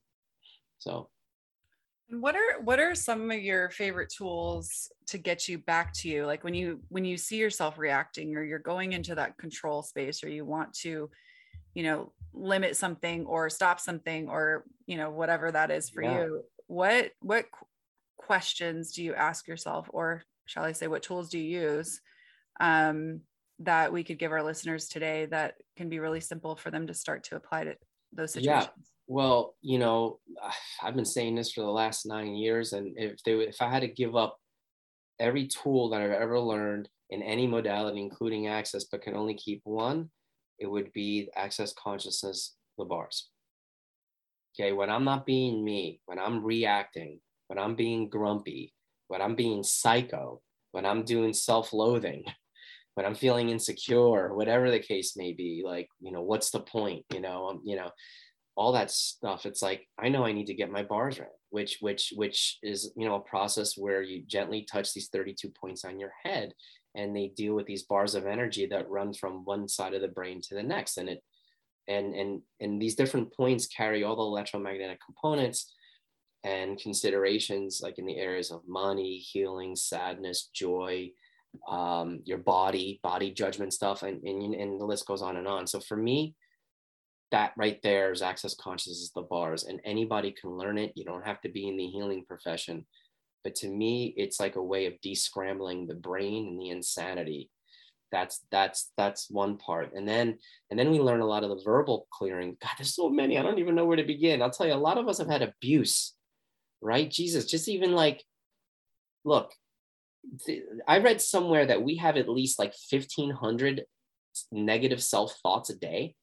So 0.80 1.10
what 2.10 2.36
are 2.36 2.62
what 2.64 2.80
are 2.80 2.96
some 2.96 3.30
of 3.30 3.40
your 3.40 3.70
favorite 3.70 4.12
tools 4.16 4.92
to 5.08 5.18
get 5.18 5.48
you 5.48 5.60
back 5.60 5.94
to 5.94 6.10
you? 6.10 6.26
Like 6.26 6.44
when 6.44 6.54
you 6.54 6.82
when 6.90 7.06
you 7.06 7.18
see 7.18 7.38
yourself 7.38 7.78
reacting 7.78 8.36
or 8.36 8.44
you're 8.44 8.60
going 8.60 8.94
into 8.94 9.16
that 9.16 9.38
control 9.38 9.84
space 9.84 10.24
or 10.24 10.30
you 10.30 10.44
want 10.44 10.74
to, 10.82 11.10
you 11.76 11.84
know, 11.84 12.12
limit 12.34 12.76
something 12.76 13.26
or 13.26 13.50
stop 13.50 13.80
something 13.80 14.28
or, 14.28 14.66
you 14.88 14.98
know, 14.98 15.12
whatever 15.12 15.52
that 15.52 15.70
is 15.70 15.90
for 15.90 16.02
yeah. 16.02 16.24
you. 16.24 16.44
What 16.68 17.12
what 17.22 17.46
questions 18.18 18.92
do 18.94 19.04
you 19.04 19.14
ask 19.14 19.48
yourself 19.48 19.88
or 19.92 20.24
shall 20.46 20.64
I 20.64 20.72
say 20.72 20.88
what 20.88 21.04
tools 21.04 21.30
do 21.30 21.38
you 21.38 21.62
use 21.62 22.02
um, 22.60 23.22
that 23.60 23.94
we 23.94 24.04
could 24.04 24.18
give 24.18 24.32
our 24.32 24.44
listeners 24.44 24.88
today 24.88 25.28
that 25.28 25.56
can 25.78 25.90
be 25.90 26.00
really 26.00 26.22
simple 26.22 26.56
for 26.56 26.72
them 26.72 26.88
to 26.88 26.94
start 26.94 27.24
to 27.26 27.36
apply 27.36 27.66
to 27.66 27.76
those 28.14 28.34
situations? 28.34 28.68
Yeah 28.76 28.99
well, 29.10 29.56
you 29.64 29.80
know, 29.80 30.20
I've 30.84 30.96
been 30.96 31.04
saying 31.04 31.34
this 31.34 31.52
for 31.52 31.62
the 31.62 31.68
last 31.68 32.06
nine 32.06 32.36
years, 32.36 32.74
and 32.74 32.94
if 32.96 33.22
they 33.24 33.34
if 33.34 33.60
I 33.60 33.68
had 33.68 33.82
to 33.82 33.88
give 33.88 34.16
up 34.16 34.38
every 35.20 35.48
tool 35.48 35.90
that 35.90 36.00
I've 36.00 36.12
ever 36.12 36.40
learned 36.40 36.88
in 37.10 37.24
any 37.24 37.48
modality, 37.48 38.00
including 38.00 38.48
access, 38.48 38.84
but 38.84 39.02
can 39.02 39.16
only 39.16 39.34
keep 39.34 39.62
one, 39.64 40.12
it 40.60 40.68
would 40.68 40.94
be 40.94 41.28
access 41.36 41.74
consciousness, 41.74 42.56
the 42.78 42.86
bars. 42.86 43.30
Okay, 44.54 44.74
when 44.74 44.92
I'm 44.92 45.06
not 45.06 45.26
being 45.26 45.66
me, 45.66 46.02
when 46.06 46.20
I'm 46.20 46.46
reacting, 46.46 47.20
when 47.48 47.58
I'm 47.58 47.76
being 47.76 48.10
grumpy, 48.10 48.76
when 49.08 49.24
I'm 49.24 49.36
being 49.36 49.64
psycho, 49.64 50.40
when 50.72 50.86
I'm 50.86 51.04
doing 51.04 51.34
self-loathing, 51.34 52.26
when 52.94 53.08
I'm 53.08 53.16
feeling 53.16 53.50
insecure, 53.50 54.36
whatever 54.36 54.70
the 54.70 54.80
case 54.80 55.18
may 55.18 55.34
be, 55.34 55.64
like, 55.66 55.88
you 56.00 56.12
know, 56.12 56.22
what's 56.22 56.52
the 56.52 56.60
point? 56.60 57.06
You 57.12 57.22
know, 57.22 57.48
um, 57.48 57.62
you 57.66 57.76
know, 57.76 57.90
all 58.60 58.74
that 58.74 58.92
stuff 58.92 59.46
it's 59.46 59.62
like 59.62 59.88
i 59.98 60.10
know 60.10 60.26
i 60.26 60.34
need 60.34 60.48
to 60.48 60.54
get 60.54 60.70
my 60.70 60.84
bars 60.84 61.18
right 61.18 61.30
which 61.50 61.78
which 61.80 62.12
which 62.18 62.58
is 62.62 62.92
you 62.98 63.08
know 63.08 63.16
a 63.16 63.22
process 63.22 63.78
where 63.78 64.02
you 64.02 64.22
gently 64.28 64.68
touch 64.70 64.94
these 64.94 65.08
32 65.08 65.50
points 65.60 65.86
on 65.86 65.98
your 65.98 66.12
head 66.26 66.54
and 66.94 67.16
they 67.16 67.32
deal 67.38 67.54
with 67.56 67.66
these 67.68 67.84
bars 67.84 68.16
of 68.16 68.26
energy 68.26 68.66
that 68.66 68.90
run 68.90 69.14
from 69.14 69.46
one 69.46 69.66
side 69.70 69.94
of 69.94 70.02
the 70.02 70.10
brain 70.10 70.42
to 70.42 70.56
the 70.56 70.62
next 70.62 70.98
and 70.98 71.08
it 71.08 71.24
and 71.88 72.14
and 72.14 72.42
and 72.60 72.82
these 72.82 72.96
different 72.96 73.34
points 73.34 73.66
carry 73.66 74.04
all 74.04 74.18
the 74.18 74.22
electromagnetic 74.22 75.00
components 75.06 75.74
and 76.44 76.78
considerations 76.80 77.80
like 77.82 77.98
in 77.98 78.06
the 78.06 78.18
areas 78.18 78.52
of 78.52 78.62
money 78.68 79.18
healing 79.18 79.74
sadness 79.74 80.50
joy 80.54 81.10
um, 81.70 82.20
your 82.26 82.38
body 82.38 83.00
body 83.04 83.32
judgment 83.32 83.74
stuff 83.74 84.04
and, 84.04 84.22
and 84.24 84.54
and 84.54 84.80
the 84.80 84.86
list 84.86 85.08
goes 85.08 85.22
on 85.22 85.38
and 85.38 85.48
on. 85.48 85.66
So 85.66 85.80
for 85.80 85.98
me 85.98 86.36
that 87.32 87.54
right 87.58 87.80
there 87.84 88.12
is 88.12 88.22
access 88.22 88.56
consciousness 88.56 89.12
the 89.14 89.22
bars 89.22 89.64
and 89.64 89.80
anybody 89.86 90.34
can 90.40 90.52
learn 90.52 90.78
it. 90.78 90.94
You 90.96 91.06
don't 91.06 91.26
have 91.26 91.42
to 91.42 91.50
be 91.50 91.68
in 91.68 91.78
the 91.78 91.88
healing 91.88 92.26
profession. 92.28 92.86
But 93.44 93.56
to 93.56 93.68
me 93.70 94.14
it's 94.18 94.40
like 94.40 94.56
a 94.56 94.64
way 94.64 94.86
of 94.86 94.94
descrambling 95.06 95.88
the 95.88 95.96
brain 95.96 96.48
and 96.48 96.60
the 96.60 96.70
insanity. 96.70 97.50
That's 98.12 98.44
that's 98.52 98.92
that's 98.98 99.30
one 99.30 99.58
part. 99.58 99.94
And 99.94 100.08
then 100.08 100.40
and 100.70 100.80
then 100.80 100.92
we 100.92 101.00
learn 101.00 101.22
a 101.22 101.28
lot 101.28 101.44
of 101.44 101.50
the 101.50 101.62
verbal 101.64 102.08
clearing. 102.12 102.58
God 102.62 102.72
there's 102.78 102.96
so 102.96 103.10
many 103.10 103.38
i 103.38 103.44
don't 103.44 103.60
even 103.60 103.76
know 103.76 103.86
where 103.86 103.98
to 103.98 104.04
begin. 104.04 104.42
I'll 104.42 104.50
tell 104.50 104.68
you 104.68 104.74
a 104.74 104.76
lot 104.76 104.98
of 104.98 105.08
us 105.08 105.20
have 105.20 105.30
had 105.30 105.42
abuse 105.42 106.14
right? 106.82 107.10
Jesus 107.10 107.46
just 107.46 107.68
even 107.68 107.92
like 107.92 108.24
look 109.26 109.52
i 110.88 111.00
read 111.00 111.22
somewhere 111.22 111.66
that 111.66 111.82
we 111.82 111.98
have 111.98 112.18
at 112.18 112.30
least 112.30 112.60
like 112.60 112.74
1500 112.92 113.84
negative 114.52 115.02
self 115.02 115.38
thoughts 115.42 115.70
a 115.70 115.76
day 115.76 116.16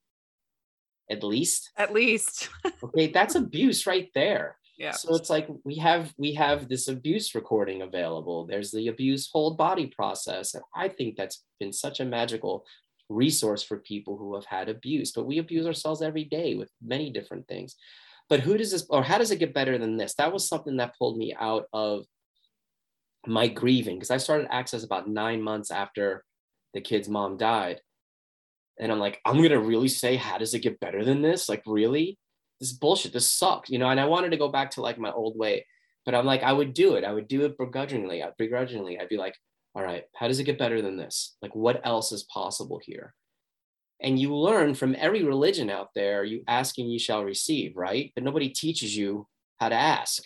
at 1.11 1.23
least. 1.23 1.71
At 1.77 1.93
least. 1.93 2.49
Okay 2.83 3.09
that's 3.09 3.35
abuse 3.35 3.87
right 3.87 4.11
there. 4.15 4.57
Yeah. 4.79 4.93
So 4.93 5.15
it's 5.15 5.31
like 5.31 5.49
we 5.65 5.77
have 5.77 6.13
we 6.19 6.35
have 6.35 6.69
this 6.69 6.89
abuse 6.89 7.35
recording 7.35 7.83
available. 7.83 8.47
There's 8.47 8.71
the 8.71 8.89
abuse 8.89 9.29
hold 9.33 9.57
body 9.57 9.87
process 9.87 10.55
and 10.55 10.65
i 10.75 10.89
think 10.89 11.17
that's 11.17 11.45
been 11.59 11.73
such 11.73 12.01
a 12.01 12.05
magical 12.05 12.67
resource 13.09 13.63
for 13.63 13.79
people 13.79 14.17
who 14.19 14.35
have 14.35 14.45
had 14.47 14.69
abuse 14.69 15.13
but 15.13 15.27
we 15.27 15.39
abuse 15.39 15.65
ourselves 15.65 16.03
every 16.03 16.25
day 16.25 16.55
with 16.55 16.71
many 16.83 17.11
different 17.11 17.47
things. 17.49 17.77
But 18.29 18.41
who 18.41 18.59
does 18.59 18.73
this 18.73 18.87
or 18.91 19.03
how 19.03 19.19
does 19.19 19.31
it 19.31 19.39
get 19.39 19.55
better 19.55 19.79
than 19.79 19.97
this? 19.97 20.15
That 20.15 20.33
was 20.33 20.49
something 20.49 20.77
that 20.79 20.97
pulled 20.99 21.17
me 21.17 21.35
out 21.39 21.67
of 21.73 22.05
my 23.27 23.49
grieving 23.49 23.97
because 23.97 24.11
i 24.11 24.17
started 24.17 24.47
access 24.51 24.85
about 24.85 25.09
nine 25.09 25.43
months 25.43 25.71
after 25.71 26.25
the 26.75 26.81
kid's 26.81 27.09
mom 27.09 27.37
died 27.37 27.81
and 28.79 28.93
I'm 28.93 28.99
like, 28.99 29.21
I'm 29.25 29.43
gonna 29.43 29.61
really 29.61 29.89
say, 29.89 30.17
how 30.17 30.39
does 30.39 30.55
it 30.55 30.61
get 30.61 30.81
better 30.81 31.05
than 31.05 31.23
this? 31.23 31.49
Like, 31.49 31.63
really? 31.67 32.19
This 32.61 32.73
bullshit. 32.73 33.13
This 33.13 33.29
sucks, 33.29 33.71
you 33.71 33.79
know. 33.79 33.89
And 33.89 34.01
I 34.01 34.07
wanted 34.07 34.31
to 34.31 34.37
go 34.37 34.49
back 34.49 34.71
to 34.73 34.81
like 34.81 34.99
my 34.99 35.11
old 35.13 35.39
way, 35.39 35.67
but 36.05 36.15
I'm 36.15 36.27
like, 36.27 36.43
I 36.43 36.53
would 36.53 36.75
do 36.75 36.95
it. 36.95 37.05
I 37.05 37.13
would 37.13 37.29
do 37.29 37.45
it 37.45 37.59
begrudgingly. 37.59 38.23
I 38.23 38.31
begrudgingly. 38.39 38.99
I'd 38.99 39.09
be 39.09 39.19
like, 39.19 39.35
all 39.75 39.83
right, 39.83 40.05
how 40.15 40.29
does 40.29 40.41
it 40.41 40.45
get 40.45 40.59
better 40.59 40.81
than 40.81 40.97
this? 40.97 41.37
Like, 41.43 41.55
what 41.55 41.87
else 41.87 42.13
is 42.13 42.25
possible 42.25 42.81
here? 42.83 43.15
And 44.01 44.19
you 44.19 44.35
learn 44.35 44.75
from 44.75 44.97
every 44.99 45.23
religion 45.23 45.71
out 45.71 45.89
there. 45.95 46.25
You 46.25 46.43
ask 46.49 46.79
and 46.79 46.91
you 46.91 46.99
shall 46.99 47.25
receive, 47.25 47.77
right? 47.77 48.13
But 48.15 48.25
nobody 48.25 48.49
teaches 48.49 48.97
you 48.97 49.27
how 49.59 49.69
to 49.69 49.75
ask 49.75 50.23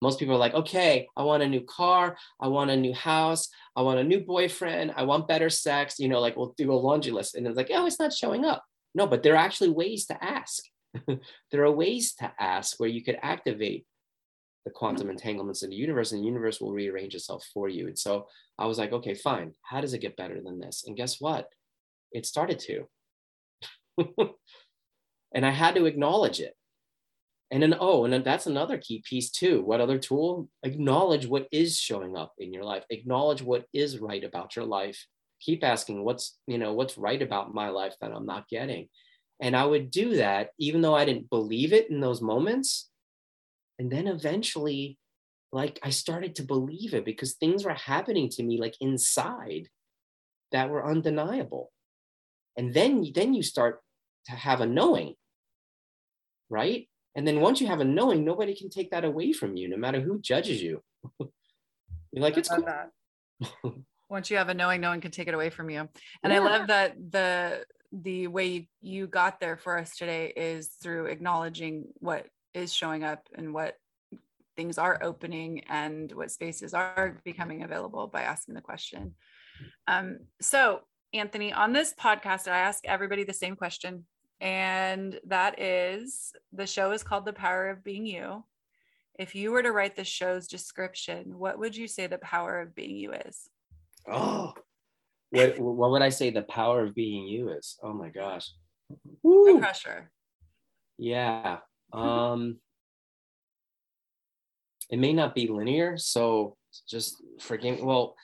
most 0.00 0.18
people 0.18 0.34
are 0.34 0.38
like, 0.38 0.54
okay, 0.54 1.08
I 1.16 1.22
want 1.22 1.42
a 1.42 1.48
new 1.48 1.62
car, 1.62 2.16
I 2.40 2.48
want 2.48 2.70
a 2.70 2.76
new 2.76 2.94
house, 2.94 3.48
I 3.74 3.82
want 3.82 4.00
a 4.00 4.04
new 4.04 4.20
boyfriend, 4.20 4.92
I 4.96 5.02
want 5.02 5.28
better 5.28 5.50
sex, 5.50 5.98
you 5.98 6.08
know, 6.08 6.20
like 6.20 6.36
we'll 6.36 6.54
do 6.56 6.72
a 6.72 6.74
laundry 6.74 7.12
list. 7.12 7.34
And 7.34 7.46
it's 7.46 7.56
like, 7.56 7.70
oh, 7.72 7.86
it's 7.86 7.98
not 7.98 8.12
showing 8.12 8.44
up. 8.44 8.64
No, 8.94 9.06
but 9.06 9.22
there 9.22 9.34
are 9.34 9.44
actually 9.44 9.70
ways 9.70 10.06
to 10.06 10.24
ask. 10.24 10.62
there 11.06 11.64
are 11.64 11.70
ways 11.70 12.14
to 12.14 12.32
ask 12.38 12.78
where 12.78 12.88
you 12.88 13.02
could 13.02 13.18
activate 13.22 13.86
the 14.64 14.70
quantum 14.70 15.04
mm-hmm. 15.04 15.12
entanglements 15.12 15.62
in 15.62 15.70
the 15.70 15.76
universe 15.76 16.12
and 16.12 16.22
the 16.22 16.26
universe 16.26 16.60
will 16.60 16.72
rearrange 16.72 17.14
itself 17.14 17.44
for 17.52 17.68
you. 17.68 17.86
And 17.86 17.98
so 17.98 18.26
I 18.58 18.66
was 18.66 18.78
like, 18.78 18.92
okay, 18.92 19.14
fine. 19.14 19.52
How 19.62 19.80
does 19.80 19.94
it 19.94 20.00
get 20.00 20.16
better 20.16 20.40
than 20.42 20.58
this? 20.58 20.84
And 20.86 20.96
guess 20.96 21.20
what? 21.20 21.48
It 22.12 22.26
started 22.26 22.58
to. 22.60 22.88
and 25.34 25.44
I 25.46 25.50
had 25.50 25.74
to 25.74 25.86
acknowledge 25.86 26.40
it. 26.40 26.54
And 27.50 27.62
then, 27.62 27.74
oh, 27.80 28.04
and 28.04 28.12
then 28.12 28.22
that's 28.22 28.46
another 28.46 28.76
key 28.76 29.02
piece 29.08 29.30
too. 29.30 29.62
What 29.62 29.80
other 29.80 29.98
tool? 29.98 30.48
Acknowledge 30.62 31.26
what 31.26 31.48
is 31.50 31.78
showing 31.78 32.16
up 32.16 32.34
in 32.38 32.52
your 32.52 32.64
life. 32.64 32.84
Acknowledge 32.90 33.42
what 33.42 33.64
is 33.72 33.98
right 33.98 34.22
about 34.22 34.54
your 34.54 34.66
life. 34.66 35.06
Keep 35.40 35.64
asking 35.64 36.04
what's, 36.04 36.36
you 36.46 36.58
know, 36.58 36.74
what's 36.74 36.98
right 36.98 37.22
about 37.22 37.54
my 37.54 37.70
life 37.70 37.94
that 38.00 38.12
I'm 38.12 38.26
not 38.26 38.48
getting. 38.48 38.88
And 39.40 39.56
I 39.56 39.64
would 39.64 39.90
do 39.90 40.16
that 40.16 40.50
even 40.58 40.82
though 40.82 40.94
I 40.94 41.04
didn't 41.04 41.30
believe 41.30 41.72
it 41.72 41.88
in 41.90 42.00
those 42.00 42.20
moments. 42.20 42.90
And 43.78 43.90
then 43.90 44.08
eventually, 44.08 44.98
like 45.50 45.78
I 45.82 45.90
started 45.90 46.34
to 46.36 46.42
believe 46.42 46.92
it 46.92 47.04
because 47.04 47.34
things 47.34 47.64
were 47.64 47.72
happening 47.72 48.28
to 48.30 48.42
me 48.42 48.60
like 48.60 48.74
inside 48.80 49.68
that 50.52 50.68
were 50.68 50.84
undeniable. 50.84 51.70
And 52.58 52.74
then, 52.74 53.06
then 53.14 53.32
you 53.32 53.42
start 53.42 53.80
to 54.26 54.32
have 54.32 54.60
a 54.60 54.66
knowing 54.66 55.14
right? 56.50 56.88
And 57.14 57.26
then 57.26 57.40
once 57.40 57.60
you 57.60 57.66
have 57.66 57.80
a 57.80 57.84
knowing, 57.84 58.24
nobody 58.24 58.54
can 58.54 58.70
take 58.70 58.90
that 58.90 59.04
away 59.04 59.32
from 59.32 59.56
you, 59.56 59.68
no 59.68 59.76
matter 59.76 60.00
who 60.00 60.20
judges 60.20 60.62
you. 60.62 60.82
You're 61.20 62.22
like, 62.22 62.36
it's 62.36 62.48
cool. 62.48 62.64
That. 62.64 62.90
once 64.08 64.30
you 64.30 64.36
have 64.36 64.48
a 64.48 64.54
knowing, 64.54 64.80
no 64.80 64.90
one 64.90 65.00
can 65.00 65.10
take 65.10 65.28
it 65.28 65.34
away 65.34 65.50
from 65.50 65.70
you. 65.70 65.88
And 66.22 66.32
yeah. 66.32 66.36
I 66.36 66.38
love 66.38 66.66
that 66.68 66.96
the 67.10 67.64
the 67.90 68.26
way 68.26 68.46
you, 68.46 68.64
you 68.82 69.06
got 69.06 69.40
there 69.40 69.56
for 69.56 69.78
us 69.78 69.96
today 69.96 70.32
is 70.36 70.68
through 70.82 71.06
acknowledging 71.06 71.84
what 71.94 72.26
is 72.52 72.72
showing 72.72 73.02
up 73.02 73.26
and 73.34 73.54
what 73.54 73.76
things 74.56 74.76
are 74.76 74.98
opening 75.02 75.62
and 75.68 76.12
what 76.12 76.30
spaces 76.30 76.74
are 76.74 77.18
becoming 77.24 77.62
available 77.62 78.06
by 78.06 78.22
asking 78.22 78.54
the 78.54 78.60
question. 78.60 79.14
Um, 79.86 80.18
so, 80.40 80.80
Anthony, 81.14 81.52
on 81.52 81.72
this 81.72 81.94
podcast, 81.94 82.48
I 82.48 82.58
ask 82.58 82.84
everybody 82.84 83.24
the 83.24 83.32
same 83.32 83.56
question. 83.56 84.04
And 84.40 85.18
that 85.26 85.60
is 85.60 86.32
the 86.52 86.66
show 86.66 86.92
is 86.92 87.02
called 87.02 87.24
The 87.24 87.32
Power 87.32 87.70
of 87.70 87.82
Being 87.82 88.06
You. 88.06 88.44
If 89.18 89.34
you 89.34 89.50
were 89.50 89.62
to 89.62 89.72
write 89.72 89.96
the 89.96 90.04
show's 90.04 90.46
description, 90.46 91.38
what 91.38 91.58
would 91.58 91.76
you 91.76 91.88
say 91.88 92.06
the 92.06 92.18
power 92.18 92.60
of 92.60 92.74
being 92.74 92.96
you 92.96 93.12
is? 93.12 93.48
Oh, 94.10 94.54
what, 95.30 95.58
what 95.58 95.90
would 95.90 96.02
I 96.02 96.08
say 96.08 96.30
the 96.30 96.42
power 96.42 96.84
of 96.84 96.94
being 96.94 97.26
you 97.26 97.50
is? 97.50 97.76
Oh 97.82 97.92
my 97.92 98.10
gosh. 98.10 98.52
No 99.24 99.58
pressure. 99.58 100.10
Yeah. 100.98 101.58
Um, 101.90 102.58
it 104.90 104.98
may 104.98 105.14
not 105.14 105.34
be 105.34 105.46
linear. 105.46 105.96
So 105.96 106.58
just 106.86 107.16
forgive 107.40 107.80
Well, 107.80 108.14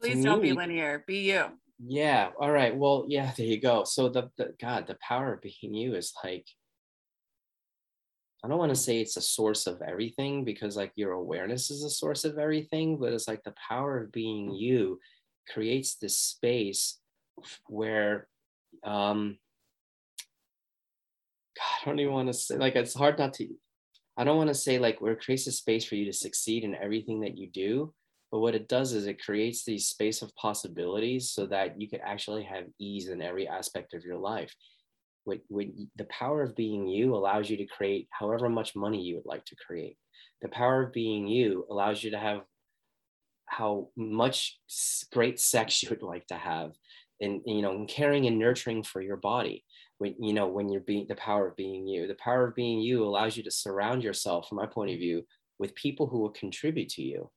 please 0.00 0.22
don't 0.22 0.40
me, 0.40 0.50
be 0.50 0.54
linear. 0.54 1.02
Be 1.08 1.22
you. 1.22 1.46
Yeah. 1.78 2.30
All 2.40 2.50
right. 2.50 2.76
Well, 2.76 3.04
yeah, 3.08 3.32
there 3.36 3.46
you 3.46 3.60
go. 3.60 3.84
So 3.84 4.08
the, 4.08 4.30
the 4.36 4.54
God, 4.60 4.86
the 4.86 4.96
power 5.06 5.34
of 5.34 5.42
being 5.42 5.74
you 5.74 5.94
is 5.94 6.12
like, 6.24 6.46
I 8.44 8.48
don't 8.48 8.58
want 8.58 8.70
to 8.70 8.76
say 8.76 9.00
it's 9.00 9.16
a 9.16 9.22
source 9.22 9.66
of 9.66 9.82
everything 9.82 10.44
because 10.44 10.76
like 10.76 10.92
your 10.94 11.12
awareness 11.12 11.70
is 11.70 11.82
a 11.82 11.90
source 11.90 12.24
of 12.24 12.38
everything, 12.38 12.96
but 12.98 13.12
it's 13.12 13.26
like 13.26 13.42
the 13.42 13.54
power 13.68 14.04
of 14.04 14.12
being 14.12 14.54
you 14.54 15.00
creates 15.52 15.96
this 15.96 16.16
space 16.16 16.98
where 17.66 18.28
um 18.84 19.38
God, 21.56 21.82
I 21.82 21.90
don't 21.90 21.98
even 21.98 22.12
want 22.12 22.28
to 22.28 22.34
say 22.34 22.56
like 22.56 22.76
it's 22.76 22.94
hard 22.94 23.18
not 23.18 23.34
to 23.34 23.48
I 24.16 24.24
don't 24.24 24.36
want 24.36 24.48
to 24.48 24.54
say 24.54 24.78
like 24.78 25.00
where 25.00 25.12
it 25.12 25.22
creates 25.22 25.46
a 25.46 25.52
space 25.52 25.84
for 25.84 25.96
you 25.96 26.04
to 26.06 26.12
succeed 26.12 26.62
in 26.64 26.74
everything 26.74 27.20
that 27.20 27.36
you 27.36 27.48
do, 27.48 27.92
but 28.36 28.40
what 28.40 28.54
it 28.54 28.68
does 28.68 28.92
is 28.92 29.06
it 29.06 29.24
creates 29.24 29.64
these 29.64 29.88
space 29.88 30.20
of 30.20 30.36
possibilities 30.36 31.30
so 31.30 31.46
that 31.46 31.80
you 31.80 31.88
can 31.88 32.00
actually 32.04 32.42
have 32.42 32.64
ease 32.78 33.08
in 33.08 33.22
every 33.22 33.48
aspect 33.48 33.94
of 33.94 34.04
your 34.04 34.18
life. 34.18 34.54
When, 35.24 35.88
the 35.96 36.04
power 36.10 36.42
of 36.42 36.54
being 36.54 36.86
you 36.86 37.16
allows 37.16 37.48
you 37.48 37.56
to 37.56 37.64
create 37.64 38.08
however 38.10 38.50
much 38.50 38.76
money 38.76 39.00
you 39.00 39.14
would 39.14 39.24
like 39.24 39.46
to 39.46 39.56
create. 39.56 39.96
The 40.42 40.50
power 40.50 40.82
of 40.82 40.92
being 40.92 41.26
you 41.26 41.64
allows 41.70 42.04
you 42.04 42.10
to 42.10 42.18
have 42.18 42.42
how 43.46 43.88
much 43.96 44.58
great 45.14 45.40
sex 45.40 45.82
you 45.82 45.88
would 45.88 46.02
like 46.02 46.26
to 46.26 46.36
have 46.36 46.72
and 47.22 47.40
you 47.46 47.62
know 47.62 47.70
and 47.70 47.88
caring 47.88 48.26
and 48.26 48.38
nurturing 48.38 48.82
for 48.82 49.00
your 49.00 49.16
body 49.16 49.64
when 49.96 50.14
you 50.20 50.34
know 50.34 50.46
when 50.46 50.68
you're 50.68 50.82
being 50.82 51.06
the 51.08 51.14
power 51.14 51.48
of 51.48 51.56
being 51.56 51.86
you 51.86 52.06
the 52.06 52.16
power 52.16 52.48
of 52.48 52.54
being 52.54 52.80
you 52.80 53.02
allows 53.02 53.34
you 53.34 53.42
to 53.42 53.50
surround 53.50 54.04
yourself 54.04 54.46
from 54.46 54.56
my 54.56 54.66
point 54.66 54.90
of 54.90 54.98
view 54.98 55.24
with 55.58 55.74
people 55.74 56.06
who 56.06 56.18
will 56.18 56.28
contribute 56.28 56.90
to 56.90 57.00
you 57.00 57.30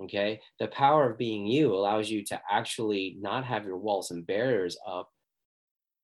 okay 0.00 0.40
the 0.58 0.68
power 0.68 1.10
of 1.10 1.18
being 1.18 1.46
you 1.46 1.74
allows 1.74 2.10
you 2.10 2.24
to 2.24 2.40
actually 2.50 3.16
not 3.20 3.44
have 3.44 3.64
your 3.64 3.76
walls 3.76 4.10
and 4.10 4.26
barriers 4.26 4.76
up 4.86 5.10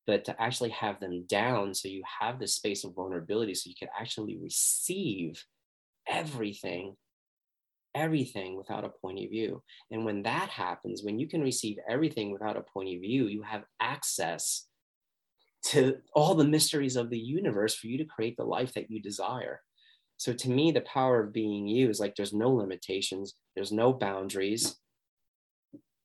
but 0.07 0.25
to 0.25 0.43
actually 0.43 0.71
have 0.71 0.99
them 1.01 1.25
down 1.27 1.75
so 1.75 1.89
you 1.89 2.03
have 2.21 2.39
the 2.39 2.47
space 2.47 2.85
of 2.85 2.95
vulnerability 2.95 3.55
so 3.55 3.69
you 3.69 3.77
can 3.79 3.89
actually 3.99 4.37
receive 4.37 5.45
everything 6.09 6.97
everything 7.95 8.57
without 8.57 8.85
a 8.85 8.89
point 8.89 9.23
of 9.23 9.29
view 9.29 9.63
and 9.91 10.05
when 10.05 10.23
that 10.23 10.49
happens 10.49 11.03
when 11.03 11.19
you 11.19 11.29
can 11.29 11.43
receive 11.43 11.77
everything 11.89 12.33
without 12.33 12.57
a 12.57 12.63
point 12.63 12.89
of 12.89 13.01
view 13.01 13.27
you 13.27 13.43
have 13.43 13.65
access 13.81 14.67
to 15.63 15.97
all 16.15 16.35
the 16.35 16.45
mysteries 16.45 16.97
of 16.97 17.11
the 17.11 17.19
universe 17.19 17.75
for 17.75 17.87
you 17.87 17.99
to 17.99 18.05
create 18.05 18.37
the 18.37 18.45
life 18.45 18.75
that 18.75 18.91
you 18.91 19.01
desire. 19.01 19.61
So 20.23 20.33
to 20.33 20.51
me, 20.51 20.71
the 20.71 20.83
power 20.83 21.19
of 21.21 21.33
being 21.33 21.67
you 21.67 21.91
is 21.91 21.99
like 21.99 22.15
there's 22.15 22.33
no 22.33 22.49
limitations, 22.49 23.35
there's 23.57 23.73
no 23.73 23.93
boundaries. 23.93 24.77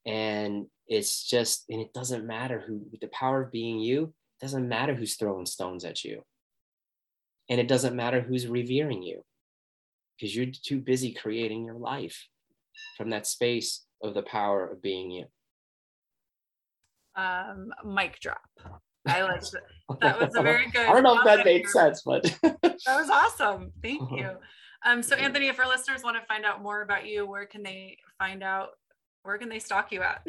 And 0.08 0.65
it's 0.88 1.23
just, 1.30 1.65
and 1.69 1.80
it 1.80 1.93
doesn't 1.93 2.25
matter 2.25 2.63
who, 2.65 2.82
the 2.99 3.10
power 3.10 3.43
of 3.43 3.51
being 3.51 3.80
you, 3.80 4.15
doesn't 4.41 4.67
matter 4.67 4.95
who's 4.95 5.17
throwing 5.17 5.45
stones 5.45 5.86
at 5.86 6.03
you. 6.03 6.23
And 7.47 7.60
it 7.62 7.67
doesn't 7.67 7.95
matter 7.95 8.19
who's 8.19 8.47
revering 8.47 9.03
you 9.03 9.21
because 10.15 10.36
you're 10.36 10.47
too 10.47 10.80
busy 10.80 11.13
creating 11.13 11.65
your 11.65 11.77
life 11.77 12.27
from 12.97 13.12
that 13.12 13.27
space 13.27 13.86
of 14.01 14.15
the 14.15 14.23
power 14.23 14.65
of 14.67 14.82
being 14.82 15.12
you. 15.12 15.25
Um, 17.15 17.69
mic 17.86 18.19
drop. 18.19 18.82
I 19.07 19.23
like 19.23 19.41
that. 19.41 19.63
That 20.01 20.19
was 20.19 20.35
a 20.35 20.41
very 20.41 20.65
good. 20.71 20.87
I 20.87 20.93
don't 20.93 21.03
know 21.03 21.19
if 21.19 21.25
that 21.25 21.45
made 21.45 21.67
sense, 21.67 22.01
but 22.05 22.23
that 22.41 22.79
was 22.85 23.09
awesome. 23.09 23.71
Thank 23.81 24.01
uh-huh. 24.01 24.15
you. 24.15 24.29
Um, 24.85 25.01
so 25.01 25.15
Anthony, 25.15 25.47
if 25.47 25.59
our 25.59 25.67
listeners 25.67 26.03
want 26.03 26.17
to 26.17 26.25
find 26.27 26.45
out 26.45 26.61
more 26.61 26.81
about 26.81 27.07
you, 27.07 27.25
where 27.25 27.45
can 27.45 27.63
they 27.63 27.97
find 28.19 28.43
out? 28.43 28.69
Where 29.23 29.37
can 29.37 29.49
they 29.49 29.59
stalk 29.59 29.91
you 29.91 30.01
at? 30.01 30.25